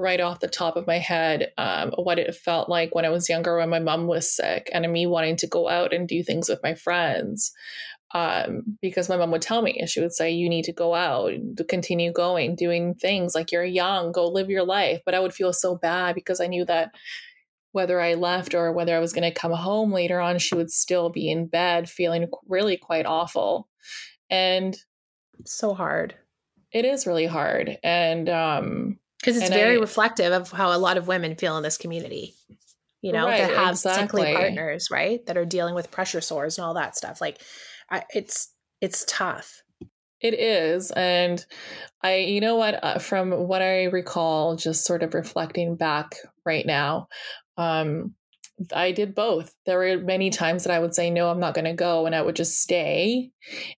[0.00, 3.28] right off the top of my head um, what it felt like when I was
[3.28, 6.48] younger when my mom was sick and me wanting to go out and do things
[6.48, 7.52] with my friends.
[8.12, 11.32] Um, because my mom would tell me, she would say, You need to go out,
[11.56, 15.00] to continue going, doing things like you're young, go live your life.
[15.04, 16.90] But I would feel so bad because I knew that
[17.72, 20.72] whether I left or whether I was going to come home later on, she would
[20.72, 23.68] still be in bed feeling really quite awful.
[24.28, 24.76] And
[25.44, 26.14] so hard.
[26.72, 27.78] It is really hard.
[27.82, 31.56] And um, because it's and very I, reflective of how a lot of women feel
[31.56, 32.34] in this community
[33.02, 34.22] you know right, that have exactly.
[34.22, 37.40] sickly partners right that are dealing with pressure sores and all that stuff like
[37.90, 39.62] I, it's it's tough
[40.20, 41.44] it is and
[42.02, 46.66] i you know what uh, from what i recall just sort of reflecting back right
[46.66, 47.08] now
[47.56, 48.14] um
[48.74, 49.54] I did both.
[49.64, 52.06] There were many times that I would say, no, I'm not going to go.
[52.06, 53.30] And I would just stay.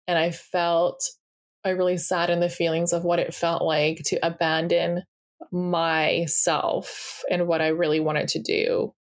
[0.08, 1.04] And I felt,
[1.64, 5.04] I really sat in the feelings of what it felt like to abandon
[5.52, 8.94] myself and what I really wanted to do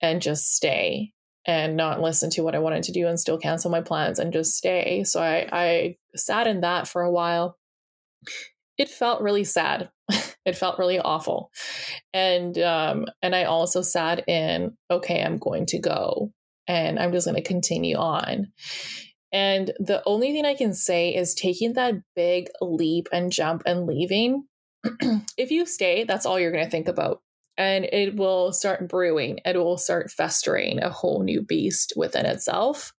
[0.00, 1.12] and just stay
[1.46, 4.32] and not listen to what I wanted to do and still cancel my plans and
[4.32, 5.04] just stay.
[5.04, 7.56] So I, I sat in that for a while.
[8.78, 9.90] It felt really sad.
[10.46, 11.50] it felt really awful.
[12.12, 16.32] And um and I also sat in, okay, I'm going to go
[16.66, 18.52] and I'm just going to continue on.
[19.32, 23.86] And the only thing I can say is taking that big leap and jump and
[23.86, 24.44] leaving
[25.36, 27.22] if you stay, that's all you're going to think about.
[27.56, 32.92] And it will start brewing, it will start festering a whole new beast within itself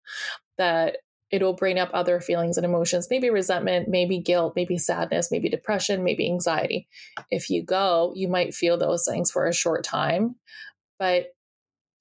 [0.57, 0.97] that
[1.31, 5.49] it will bring up other feelings and emotions, maybe resentment, maybe guilt, maybe sadness, maybe
[5.49, 6.87] depression, maybe anxiety.
[7.29, 10.35] If you go, you might feel those things for a short time.
[10.99, 11.27] But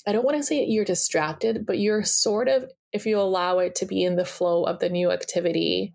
[0.07, 3.77] I don't want to say you're distracted, but you're sort of, if you allow it
[3.77, 5.95] to be in the flow of the new activity,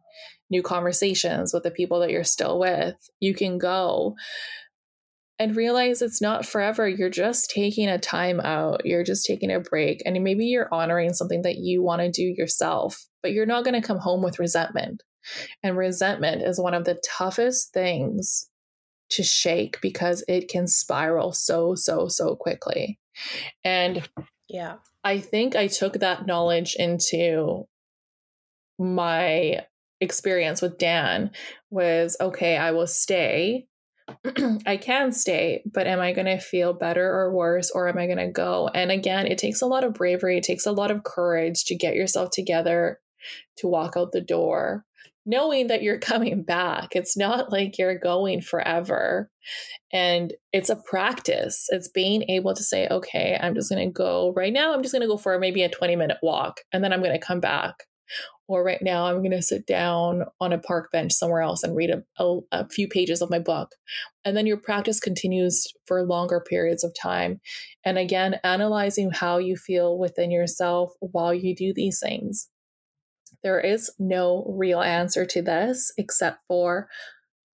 [0.49, 2.95] new conversations with the people that you're still with.
[3.19, 4.15] You can go
[5.37, 6.87] and realize it's not forever.
[6.87, 11.13] You're just taking a time out, you're just taking a break, and maybe you're honoring
[11.13, 14.39] something that you want to do yourself, but you're not going to come home with
[14.39, 15.03] resentment.
[15.63, 18.49] And resentment is one of the toughest things
[19.09, 22.99] to shake because it can spiral so, so, so quickly.
[23.63, 24.07] And
[24.47, 27.67] yeah, I think I took that knowledge into
[28.77, 29.61] my
[30.01, 31.31] experience with Dan
[31.69, 33.67] was okay, I will stay.
[34.67, 38.05] I can stay, but am I going to feel better or worse, or am I
[38.05, 38.69] going to go?
[38.73, 41.75] And again, it takes a lot of bravery, it takes a lot of courage to
[41.75, 42.99] get yourself together,
[43.57, 44.85] to walk out the door.
[45.25, 46.89] knowing that you're coming back.
[46.95, 49.31] It's not like you're going forever.
[49.91, 51.65] And it's a practice.
[51.69, 54.73] It's being able to say, okay, I'm just going to go right now.
[54.73, 57.19] I'm just going to go for maybe a 20 minute walk and then I'm going
[57.19, 57.75] to come back.
[58.47, 61.75] Or right now, I'm going to sit down on a park bench somewhere else and
[61.75, 63.71] read a, a, a few pages of my book.
[64.23, 67.41] And then your practice continues for longer periods of time.
[67.83, 72.49] And again, analyzing how you feel within yourself while you do these things.
[73.43, 76.87] There is no real answer to this except for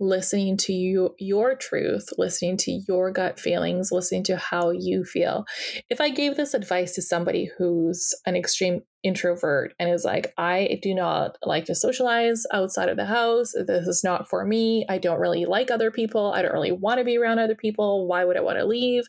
[0.02, 5.46] listening to you your truth listening to your gut feelings listening to how you feel
[5.92, 10.80] if i gave this advice to somebody who's an extreme introvert and is like i
[10.82, 14.98] do not like to socialize outside of the house this is not for me i
[14.98, 18.24] don't really like other people i don't really want to be around other people why
[18.24, 19.06] would i want to leave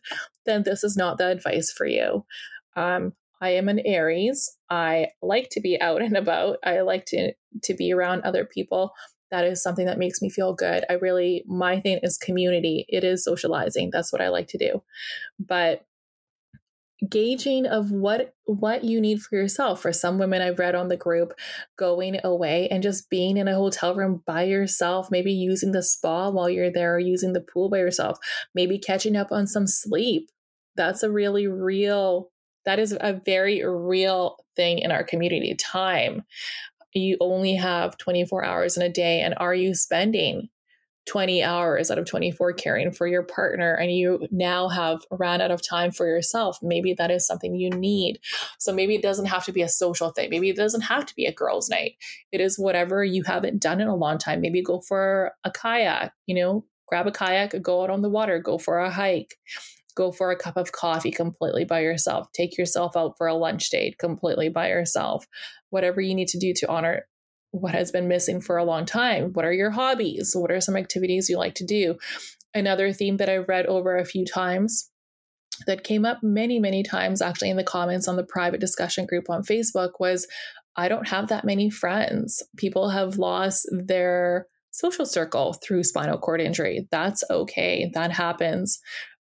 [0.47, 2.25] then this is not the advice for you
[2.75, 4.57] um, I am an Aries.
[4.71, 6.59] I like to be out and about.
[6.65, 7.33] I like to
[7.65, 8.93] to be around other people.
[9.33, 10.85] That is something that makes me feel good.
[10.89, 12.87] I really my thing is community.
[12.89, 13.91] It is socializing.
[13.93, 14.83] That's what I like to do.
[15.41, 15.85] But
[17.09, 20.97] gauging of what what you need for yourself for some women i've read on the
[20.97, 21.33] group
[21.77, 26.31] going away and just being in a hotel room by yourself maybe using the spa
[26.31, 28.19] while you're there using the pool by yourself
[28.55, 30.31] maybe catching up on some sleep
[30.77, 32.31] that's a really real
[32.65, 35.55] that is a very real thing in our community.
[35.55, 36.23] Time.
[36.95, 39.21] You only have 24 hours in a day.
[39.21, 40.49] And are you spending
[41.07, 45.51] 20 hours out of 24 caring for your partner and you now have ran out
[45.51, 48.21] of time for yourself maybe that is something you need.
[48.59, 50.31] So maybe it doesn't have to be a social thing.
[50.31, 51.97] Maybe it doesn't have to be a girls night.
[52.31, 54.41] It is whatever you haven't done in a long time.
[54.41, 56.65] Maybe go for a kayak you know?
[56.87, 59.39] Grab a kayak go out on the water go for a hike
[59.95, 63.69] go for a cup of coffee completely by yourself, take yourself out for a lunch
[63.71, 65.27] date completely by yourself,
[65.71, 67.07] whatever you need to do to honor
[67.53, 69.33] what has been missing for a long time.
[69.33, 70.33] What are your hobbies?
[70.35, 71.97] What are some activities you like to do?
[72.55, 74.91] Another theme that I've read over a few times
[75.67, 79.31] that came up many, many times actually in the comments on the private discussion group
[79.31, 80.27] on Facebook was
[80.77, 82.43] I don't have that many friends.
[82.57, 86.89] People have lost their social circle through spinal cord injury.
[86.91, 87.91] That's okay.
[87.95, 88.81] That happens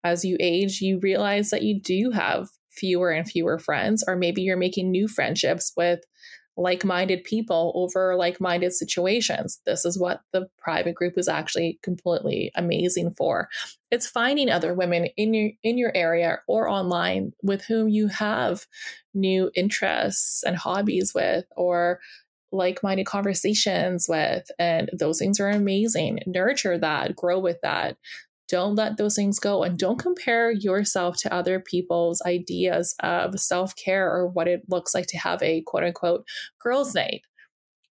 [0.05, 4.43] as you age, you realize that you do have fewer and fewer friends, or maybe
[4.43, 6.01] you're making new friendships with
[6.57, 9.61] like minded people over like minded situations.
[9.66, 13.49] This is what the private group is actually completely amazing for.
[13.90, 18.66] It's finding other women in your in your area or online with whom you have
[19.14, 22.01] new interests and hobbies with or
[22.53, 27.97] like-minded conversations with and those things are amazing nurture that grow with that
[28.48, 33.74] don't let those things go and don't compare yourself to other people's ideas of self
[33.76, 36.26] care or what it looks like to have a quote unquote
[36.61, 37.22] girls' night.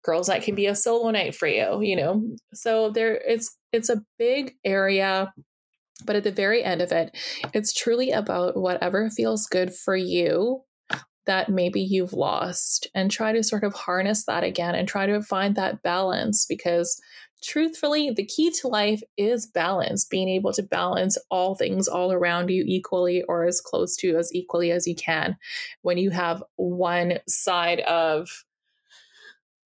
[0.02, 2.22] Girls' night can be a solo night for you, you know?
[2.54, 5.32] So there it's it's a big area,
[6.04, 7.16] but at the very end of it,
[7.52, 10.62] it's truly about whatever feels good for you
[11.26, 15.22] that maybe you've lost and try to sort of harness that again and try to
[15.22, 17.00] find that balance because
[17.42, 22.50] truthfully, the key to life is balance, being able to balance all things all around
[22.50, 25.37] you equally or as close to as equally as you can.
[25.83, 28.44] When you have one side of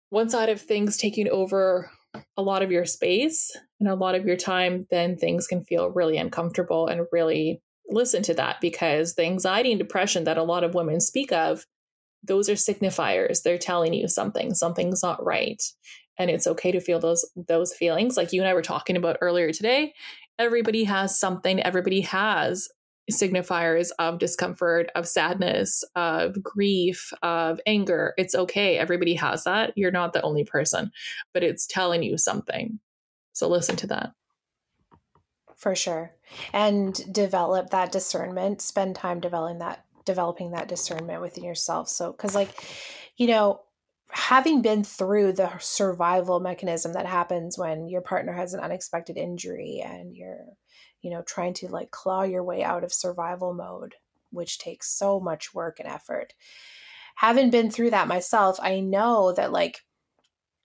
[0.10, 1.90] one side of things taking over
[2.38, 5.90] a lot of your space and a lot of your time, then things can feel
[5.90, 10.64] really uncomfortable and really listen to that because the anxiety and depression that a lot
[10.64, 11.66] of women speak of
[12.26, 13.42] those are signifiers.
[13.42, 14.54] They're telling you something.
[14.54, 15.62] Something's not right
[16.18, 19.18] and it's okay to feel those those feelings like you and I were talking about
[19.22, 19.94] earlier today
[20.40, 22.70] everybody has something everybody has
[23.12, 28.14] signifiers of discomfort of sadness of grief of anger.
[28.18, 28.78] It's okay.
[28.78, 29.74] Everybody has that.
[29.76, 30.92] You're not the only person
[31.34, 32.80] but it's telling you something.
[33.34, 34.12] So listen to that.
[35.56, 36.14] For sure.
[36.52, 38.62] And develop that discernment.
[38.62, 41.90] Spend time developing that developing that discernment within yourself.
[41.90, 42.50] So because like
[43.18, 43.62] you know
[44.14, 49.82] having been through the survival mechanism that happens when your partner has an unexpected injury
[49.84, 50.46] and you're
[51.02, 53.96] you know trying to like claw your way out of survival mode
[54.30, 56.34] which takes so much work and effort.
[57.18, 59.80] Having been through that myself i know that like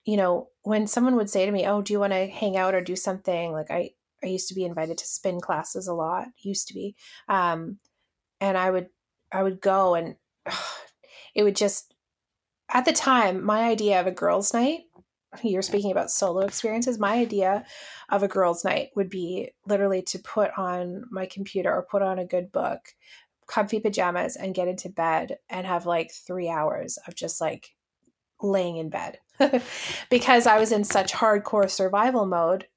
[0.05, 2.75] you know when someone would say to me oh do you want to hang out
[2.75, 3.51] or do something?
[3.51, 3.91] Like i
[4.23, 6.95] i used to be invited to spin classes a lot used to be
[7.27, 7.79] um
[8.39, 8.89] and i would
[9.31, 10.15] i would go and
[11.35, 11.93] it would just
[12.69, 14.81] at the time, my idea of a girls' night,
[15.43, 17.65] you're speaking about solo experiences, my idea
[18.09, 22.19] of a girls' night would be literally to put on my computer or put on
[22.19, 22.79] a good book,
[23.47, 27.75] comfy pajamas, and get into bed and have like three hours of just like
[28.41, 29.19] laying in bed
[30.09, 32.67] because I was in such hardcore survival mode.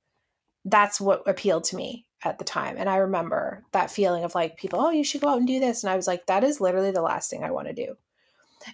[0.64, 2.76] That's what appealed to me at the time.
[2.78, 5.58] And I remember that feeling of like people, oh, you should go out and do
[5.58, 5.82] this.
[5.82, 7.96] And I was like, that is literally the last thing I want to do.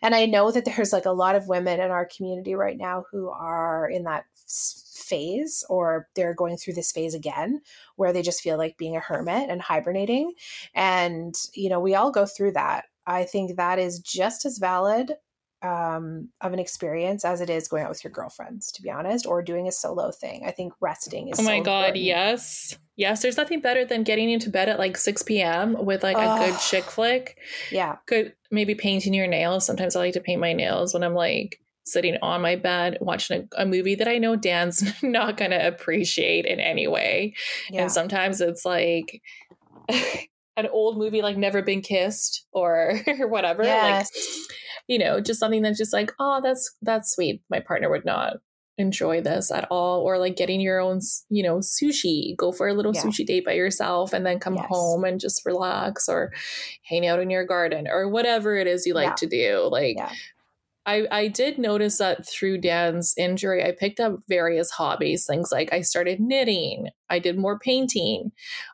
[0.03, 3.05] And I know that there's like a lot of women in our community right now
[3.11, 7.61] who are in that phase or they're going through this phase again
[7.97, 10.33] where they just feel like being a hermit and hibernating.
[10.75, 12.85] And, you know, we all go through that.
[13.07, 15.15] I think that is just as valid
[15.63, 19.27] um, of an experience as it is going out with your girlfriends, to be honest,
[19.27, 20.45] or doing a solo thing.
[20.47, 21.41] I think resting is.
[21.41, 22.05] Oh my so god, important.
[22.05, 23.23] yes, yes.
[23.23, 25.85] There's nothing better than getting into bed at like 6 p.m.
[25.85, 27.39] with like a good chick flick.
[27.73, 29.67] Yeah, Good, maybe painting your nails.
[29.67, 33.49] Sometimes I like to paint my nails when I'm like sitting on my bed watching
[33.57, 37.35] a, a movie that I know Dan's not going to appreciate in any way.
[37.71, 39.23] yeah, And sometimes it's like.
[40.59, 43.63] an old movie like Never Been Kissed or whatever.
[43.63, 44.11] Like yes,
[44.87, 47.43] you know, just something that's just like, oh, that's that's sweet.
[47.51, 48.35] My partner would not
[48.77, 50.03] enjoy this at all.
[50.03, 51.01] Or like getting your own,
[51.31, 52.37] you know, sushi.
[52.37, 53.03] Go for a little Yeah.
[53.03, 54.67] sushi date by yourself and then come Yes.
[54.69, 56.33] home and just relax or
[56.85, 59.15] hang out in your garden or whatever it is you like Yeah.
[59.15, 59.69] to do.
[59.71, 60.13] Like Yeah.
[60.87, 65.27] I, I did notice that through Dan's injury, I picked up various hobbies.
[65.27, 68.31] Things like I started knitting, I did more painting.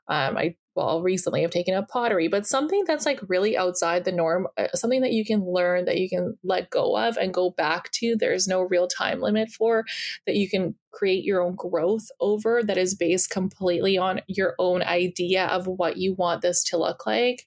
[0.07, 4.13] Um, I well recently I've taken up pottery, but something that's like really outside the
[4.13, 7.51] norm, uh, something that you can learn, that you can let go of and go
[7.51, 8.17] back to.
[8.17, 9.85] There's no real time limit for
[10.27, 14.83] that you can create your own growth over that is based completely on your own
[14.83, 17.47] idea of what you want this to look like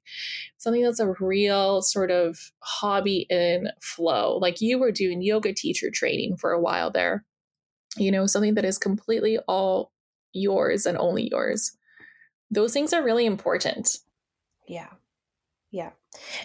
[0.58, 4.38] something that's a real sort of hobby in flow.
[4.38, 7.24] Like you were doing yoga teacher training for a while there,
[7.96, 9.94] you know, something that is completely all
[10.34, 11.77] yours and only yours.
[12.52, 13.98] Those things are really important.
[14.68, 14.90] Yeah.
[15.72, 15.92] Yeah.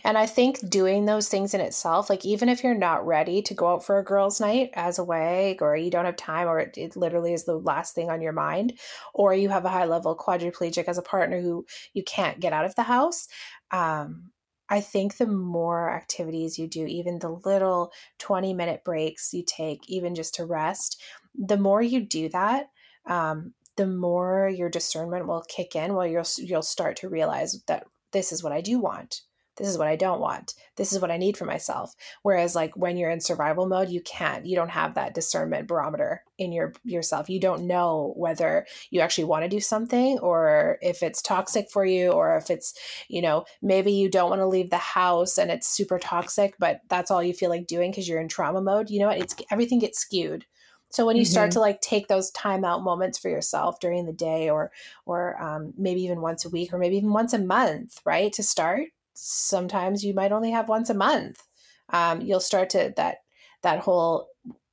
[0.05, 3.55] And I think doing those things in itself, like even if you're not ready to
[3.55, 6.59] go out for a girls' night as a wag, or you don't have time, or
[6.59, 8.79] it, it literally is the last thing on your mind,
[9.15, 12.65] or you have a high level quadriplegic as a partner who you can't get out
[12.65, 13.29] of the house,
[13.71, 14.33] um,
[14.69, 19.83] I think the more activities you do, even the little 20 minute breaks you take,
[19.87, 21.01] even just to rest,
[21.35, 22.71] the more you do that,
[23.07, 25.95] um, the more your discernment will kick in.
[25.95, 29.23] Well, you'll you'll start to realize that this is what I do want.
[29.59, 30.55] This is what I don't want.
[30.77, 31.95] This is what I need for myself.
[32.23, 34.47] Whereas like when you're in survival mode, you can't.
[34.47, 37.29] You don't have that discernment barometer in your yourself.
[37.29, 41.85] You don't know whether you actually want to do something or if it's toxic for
[41.85, 42.75] you or if it's,
[43.09, 46.81] you know, maybe you don't want to leave the house and it's super toxic, but
[46.89, 48.89] that's all you feel like doing because you're in trauma mode.
[48.89, 49.19] You know what?
[49.19, 50.47] It's everything gets skewed.
[50.93, 51.53] So when you start Mhm.
[51.53, 54.73] to like take those timeout moments for yourself during the day, or
[55.07, 58.33] or um, maybe even once a week, or maybe even once a month, right?
[58.35, 61.47] To start, sometimes you might only have once a month.
[61.91, 63.19] Um, you'll start to that
[63.63, 64.29] that whole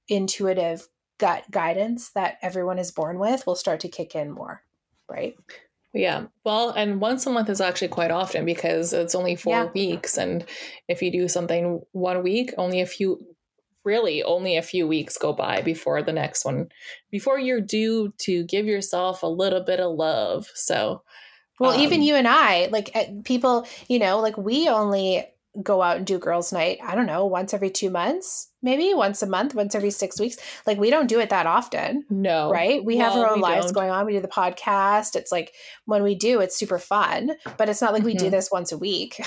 [0.07, 4.63] intuitive gut guidance that everyone is born with will start to kick in more,
[5.09, 5.35] right?
[5.93, 6.27] Yeah.
[6.45, 9.73] Well, and once a month is actually quite often because it's only four Yeah.
[9.73, 10.17] weeks.
[10.17, 10.45] And
[10.87, 13.35] if you do something one week, only a few,
[13.93, 16.69] really only a few weeks go by before the next one,
[17.11, 20.47] before you're due to give yourself a little bit of love.
[20.53, 21.01] So,
[21.59, 25.25] Well, even Um, you and I, like uh, people, you know, like we only
[25.63, 29.21] go out and do girls' night, I don't know, once every two months, maybe once
[29.23, 30.37] a month, once every six weeks.
[30.67, 32.05] Like we don't do it that often.
[32.09, 32.49] no.
[32.51, 32.79] right?
[32.85, 33.73] We have our own lives don't.
[33.73, 34.05] going on.
[34.05, 35.15] We do the podcast.
[35.15, 35.51] It's like
[35.85, 38.31] when we do, it's super fun, but it's not like we do Mhm.
[38.31, 39.19] this once a week.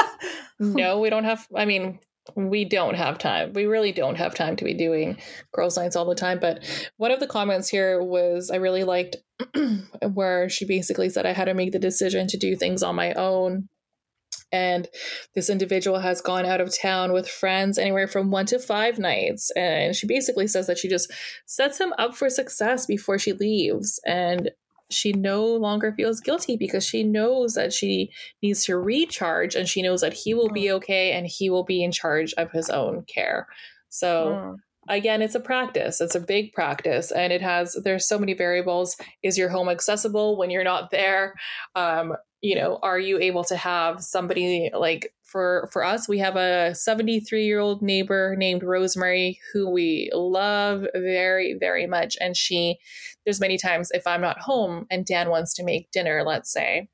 [0.58, 1.98] no, we don't have, I mean,
[2.34, 3.52] we don't have time.
[3.52, 5.18] We really don't have time to be doing
[5.52, 6.38] girls' nights all the time.
[6.40, 6.64] But
[6.96, 9.16] one of the comments here was I really liked
[10.12, 13.12] where she basically said I had to make the decision to do things on my
[13.12, 13.68] own.
[14.52, 14.88] And
[15.34, 19.50] this individual has gone out of town with friends anywhere from one to five nights.
[19.56, 21.12] And she basically says that she just
[21.44, 24.00] sets him up for success before she leaves.
[24.06, 24.50] And
[24.90, 28.10] she no longer feels guilty because she knows that she
[28.42, 31.82] needs to recharge and she knows that he will be okay and he will be
[31.82, 33.46] in charge of his own care.
[33.88, 34.56] So Mm.
[34.88, 36.00] again, it's a practice.
[36.00, 38.96] It's a big practice and it has there's so many variables.
[39.22, 41.34] Is your home accessible when you're not there?
[41.74, 42.14] Um,
[42.44, 46.74] you know, are you able to have somebody like for for us, we have a
[46.74, 52.18] 73 year old neighbor named Rosemary who we love very, very much.
[52.20, 52.76] And she,
[53.24, 56.90] there's many times if I'm not home and Dan wants to make dinner, let's say,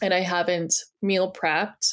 [0.00, 1.92] and I haven't meal prepped,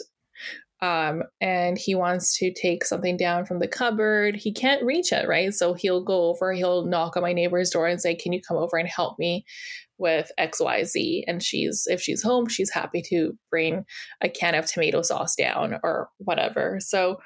[0.79, 5.27] um, and he wants to take something down from the cupboard, he can't reach it,
[5.27, 5.51] right?
[5.55, 8.57] So he'll go over, he'll knock on my neighbor's door and say, Can you come
[8.57, 9.43] over and help me
[9.97, 11.23] with XYZ?
[11.27, 13.85] And she's, if she's home, she's happy to bring
[14.21, 16.79] a can of tomato sauce down or whatever.
[16.79, 17.17] So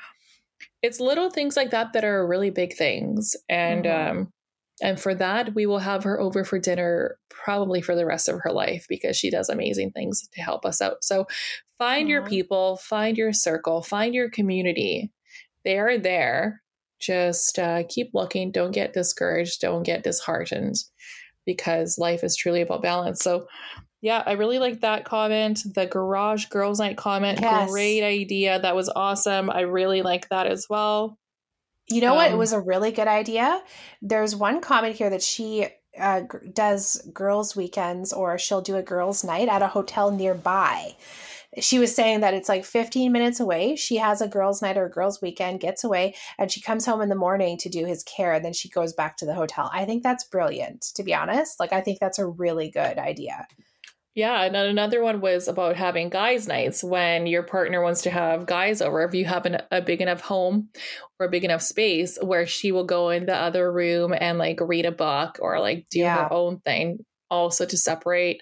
[0.82, 3.36] it's little things like that that are really big things.
[3.50, 4.10] And Mhm.
[4.10, 4.34] um
[4.82, 8.40] and for that, we will have her over for dinner probably for the rest of
[8.44, 11.04] her life because she does amazing things to help us out.
[11.04, 11.28] So
[11.78, 15.12] find your people, find your circle, find your community.
[15.66, 16.62] They are there.
[17.00, 18.52] Just uh, keep looking.
[18.52, 19.60] Don't get discouraged.
[19.62, 20.76] Don't get disheartened
[21.46, 23.22] because life is truly about balance.
[23.22, 23.48] So,
[24.02, 25.62] yeah, I really like that comment.
[25.76, 27.40] The Garage Girls Night comment.
[27.42, 27.70] Yes.
[27.70, 28.60] Great idea.
[28.60, 29.50] That was awesome.
[29.50, 31.18] I really like that as well.
[31.90, 32.30] You know what?
[32.30, 33.62] It Um, was a really good idea.
[34.02, 35.68] There's one comment here that she
[36.00, 36.22] uh,
[36.54, 40.96] does girls' weekends or she'll do a girls' night at a hotel nearby.
[41.58, 43.76] She was saying that it's like 15 minutes away.
[43.76, 47.02] She has a girls' night or a girls' weekend, gets away, and she comes home
[47.02, 48.34] in the morning to do his care.
[48.34, 49.70] And then she goes back to the hotel.
[49.74, 51.60] I think that's brilliant, to be honest.
[51.60, 53.48] Like, I think that's a really good idea.
[54.16, 58.10] Yeah, and then another one was about having guys' nights when your partner wants to
[58.10, 59.04] have guys over.
[59.04, 60.70] If you have an, a big enough home
[61.20, 64.60] or a big enough space where she will go in the other room and like
[64.62, 66.24] read a book or like do Yeah.
[66.24, 68.42] her own thing, also to separate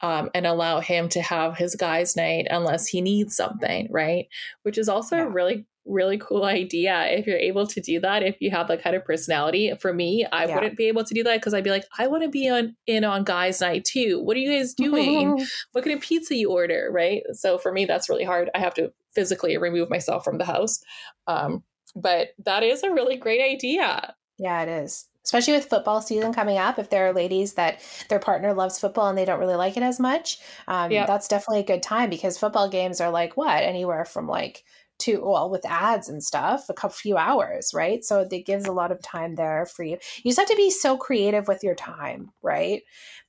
[0.00, 4.26] um, and allow him to have his guys' night unless he needs something, right?
[4.62, 5.24] Which is also Yeah.
[5.24, 8.82] a really really cool idea if you're able to do that if you have that
[8.82, 10.54] kind of personality for me i Yeah.
[10.54, 12.76] wouldn't be able to do that because i'd be like i want to be on
[12.86, 15.34] in on guys night too what are you guys doing
[15.72, 18.74] what kind of pizza you order right so for me that's really hard i have
[18.74, 20.78] to physically remove myself from the house
[21.26, 21.64] um,
[21.96, 25.07] but that is a really great idea Yeah, it is.
[25.24, 29.08] Especially with football season coming up, if there are ladies that their partner loves football
[29.08, 30.38] and they don't really like it as much,
[30.68, 31.04] um, Yeah.
[31.04, 34.64] that's definitely a good time because football games are like what anywhere from like
[34.98, 38.04] two, well, with ads and stuff, a couple few hours, right?
[38.04, 39.98] So it gives a lot of time there for you.
[40.24, 42.82] You just have to be so creative with your time, right?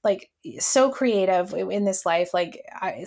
[0.03, 2.33] Like so creative in this life.
[2.33, 3.05] Like I,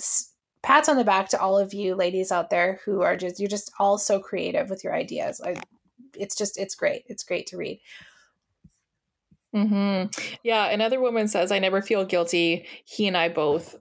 [0.62, 3.49] pats on the back to all of you ladies out there who are just you're
[3.49, 5.41] just all so creative with your ideas.
[5.41, 5.57] I,
[6.14, 7.05] it's just it's great.
[7.09, 7.80] It's great to read.
[9.55, 10.05] Hmm
[10.43, 12.67] Yeah, another woman says, I never feel guilty.
[12.87, 13.77] He and I both,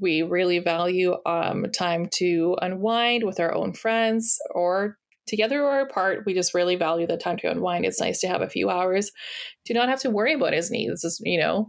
[0.00, 4.96] we really value um, time to unwind with our own friends or
[5.26, 6.22] together or apart.
[6.24, 7.84] We just really value the time to unwind.
[7.84, 9.10] It's nice to have a few hours
[9.66, 11.68] to not have to worry about his needs, you know.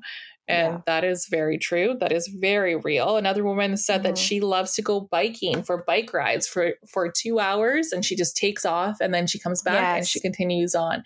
[0.50, 0.82] And Yeah.
[0.88, 1.95] that is very true.
[2.00, 3.16] That is very real.
[3.18, 4.18] Another woman said that Mhm.
[4.28, 8.36] she loves to go biking for bike rides for for 2 hours and she just
[8.36, 11.04] takes off and then she comes back and she continues on.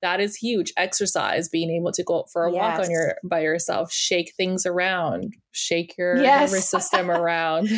[0.00, 0.72] That is huge.
[0.76, 5.34] Exercise, being able to go for a walk on your by yourself, shake things around,
[5.52, 6.50] shake your Yes.
[6.52, 7.68] nervous system around.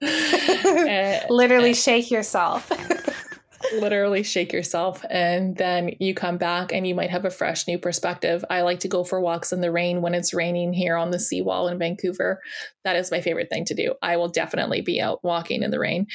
[0.00, 2.70] And- Literally shake yourself.
[3.74, 7.78] Literally shake yourself and then you come back and you might have a fresh new
[7.78, 8.44] perspective.
[8.50, 11.18] I like to go for walks in the rain when it's raining here on the
[11.18, 12.40] seawall in Vancouver.
[12.84, 13.94] That is my favorite thing to do.
[14.02, 16.06] I will definitely be out walking in the rain.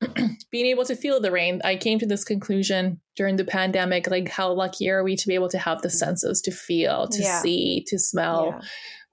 [0.50, 4.28] Being able to feel the rain, I came to this conclusion during the pandemic like
[4.28, 7.40] how lucky are we to be able to have the senses to feel, to Yeah.
[7.40, 8.54] see, to smell.
[8.54, 8.68] Yeah.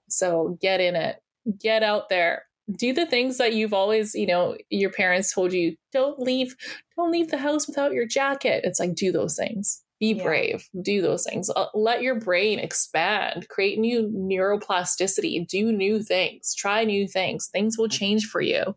[0.08, 1.16] So get in it,
[1.60, 5.76] get out there, do the things that you've always, you know, your parents told you
[5.92, 6.56] don't leave,
[6.96, 8.62] don't leave the house without your jacket.
[8.64, 9.82] It's like do those things.
[10.00, 10.24] Be Yeah.
[10.24, 10.68] brave.
[10.82, 11.50] Do those things.
[11.54, 13.48] Uh, let your brain expand.
[13.48, 15.46] Create new neuroplasticity.
[15.46, 16.54] Do new things.
[16.54, 17.48] Try new things.
[17.48, 18.74] Things will change for you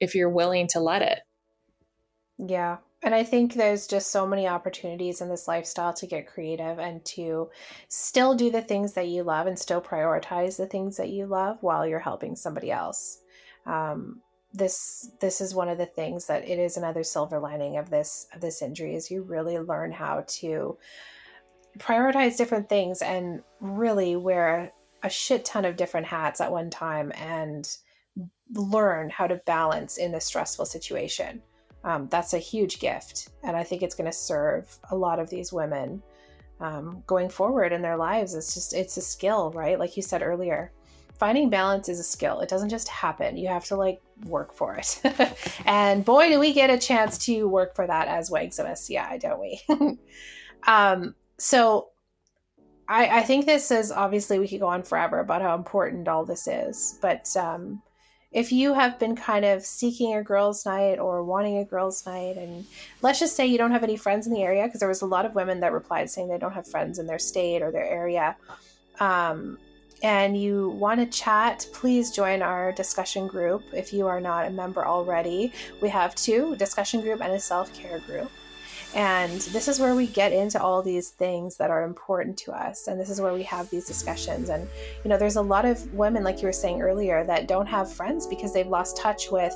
[0.00, 1.20] if you're willing to let it.
[2.38, 2.78] Yeah.
[3.02, 7.04] And I think there's just so many opportunities in this lifestyle to get creative and
[7.06, 7.48] to
[7.88, 11.58] still do the things that you love and still prioritize the things that you love
[11.62, 13.20] while you're helping somebody else.
[13.68, 14.22] Um,
[14.54, 18.26] this this is one of the things that it is another silver lining of this
[18.34, 20.78] of this injury is you really learn how to
[21.78, 27.12] prioritize different things and really wear a shit ton of different hats at one time
[27.14, 27.76] and
[28.54, 31.42] learn how to balance in a stressful situation.
[31.84, 35.30] Um, that's a huge gift and i think it's going to serve a lot of
[35.30, 36.02] these women
[36.60, 38.34] um, going forward in their lives.
[38.34, 39.78] It's just it's a skill right?
[39.78, 40.72] Like you said earlier
[41.18, 42.40] finding balance is a skill.
[42.40, 43.36] It doesn't just happen.
[43.36, 45.00] You have to like work for it.
[45.66, 49.18] And boy do we get a chance to work for that as wags of sci
[49.18, 49.60] don't we?
[50.66, 51.90] Um, so
[52.88, 56.24] I, I think this is obviously we could go on forever about how important all
[56.24, 57.80] this is but um,
[58.30, 62.36] if you have been kind of seeking a girls' night or wanting a girls' night,
[62.36, 62.66] and
[63.00, 65.06] let's just say you don't have any friends in the area, because there was a
[65.06, 67.86] lot of women that replied saying they don't have friends in their state or their
[67.86, 68.36] area,
[69.00, 69.58] um,
[70.02, 73.64] and you want to chat, please join our discussion group.
[73.72, 77.72] If you are not a member already, we have two discussion group and a self
[77.74, 78.30] care group.
[78.94, 82.88] And this is where we get into all these things that are important to us.
[82.88, 84.48] And this is where we have these discussions.
[84.48, 84.66] And
[85.04, 87.92] you know there's a lot of women like you were saying earlier that don't have
[87.92, 89.54] friends because they've lost touch with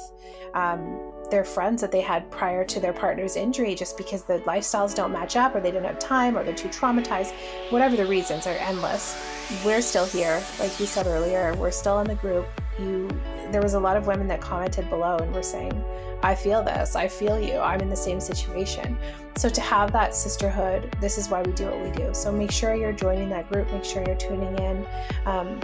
[0.55, 4.95] um, their friends that they had prior to their partner's injury just because the lifestyles
[4.95, 7.33] don't match up or they don't have time or they're too traumatized.
[7.71, 9.17] Whatever the reasons are endless.
[9.65, 10.43] We're still here.
[10.61, 12.47] Like you said earlier, we're still in the group.
[12.79, 13.09] You
[13.53, 15.85] there was a lot of women that commented below and were saying,
[16.23, 18.97] I feel this, I feel you, I'm in the same situation.
[19.37, 22.15] So, to have that sisterhood, this is why we do what we do.
[22.15, 24.87] So, make sure you're joining that group, make sure you're tuning in
[25.27, 25.61] um,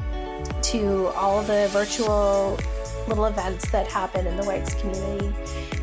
[0.62, 2.58] to all the virtual
[3.08, 5.34] little events that happen in the WAGs community.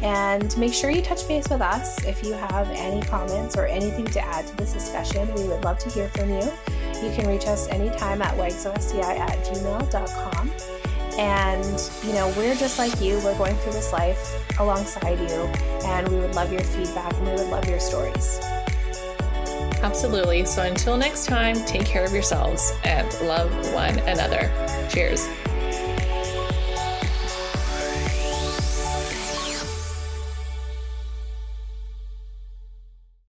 [0.03, 4.05] And make sure you touch base with us if you have any comments or anything
[4.05, 5.33] to add to this discussion.
[5.33, 6.51] We would love to hear from you.
[7.01, 10.74] You can reach us anytime at wagsofsci at gmail.com.
[11.17, 13.19] And, you know, we're just like you.
[13.23, 15.47] We're going through this life alongside you.
[15.85, 18.39] And we would love your feedback and we would love your stories.
[19.81, 20.45] Absolutely.
[20.45, 24.51] So until next time, take care of yourselves and love one another.
[24.89, 25.27] Cheers.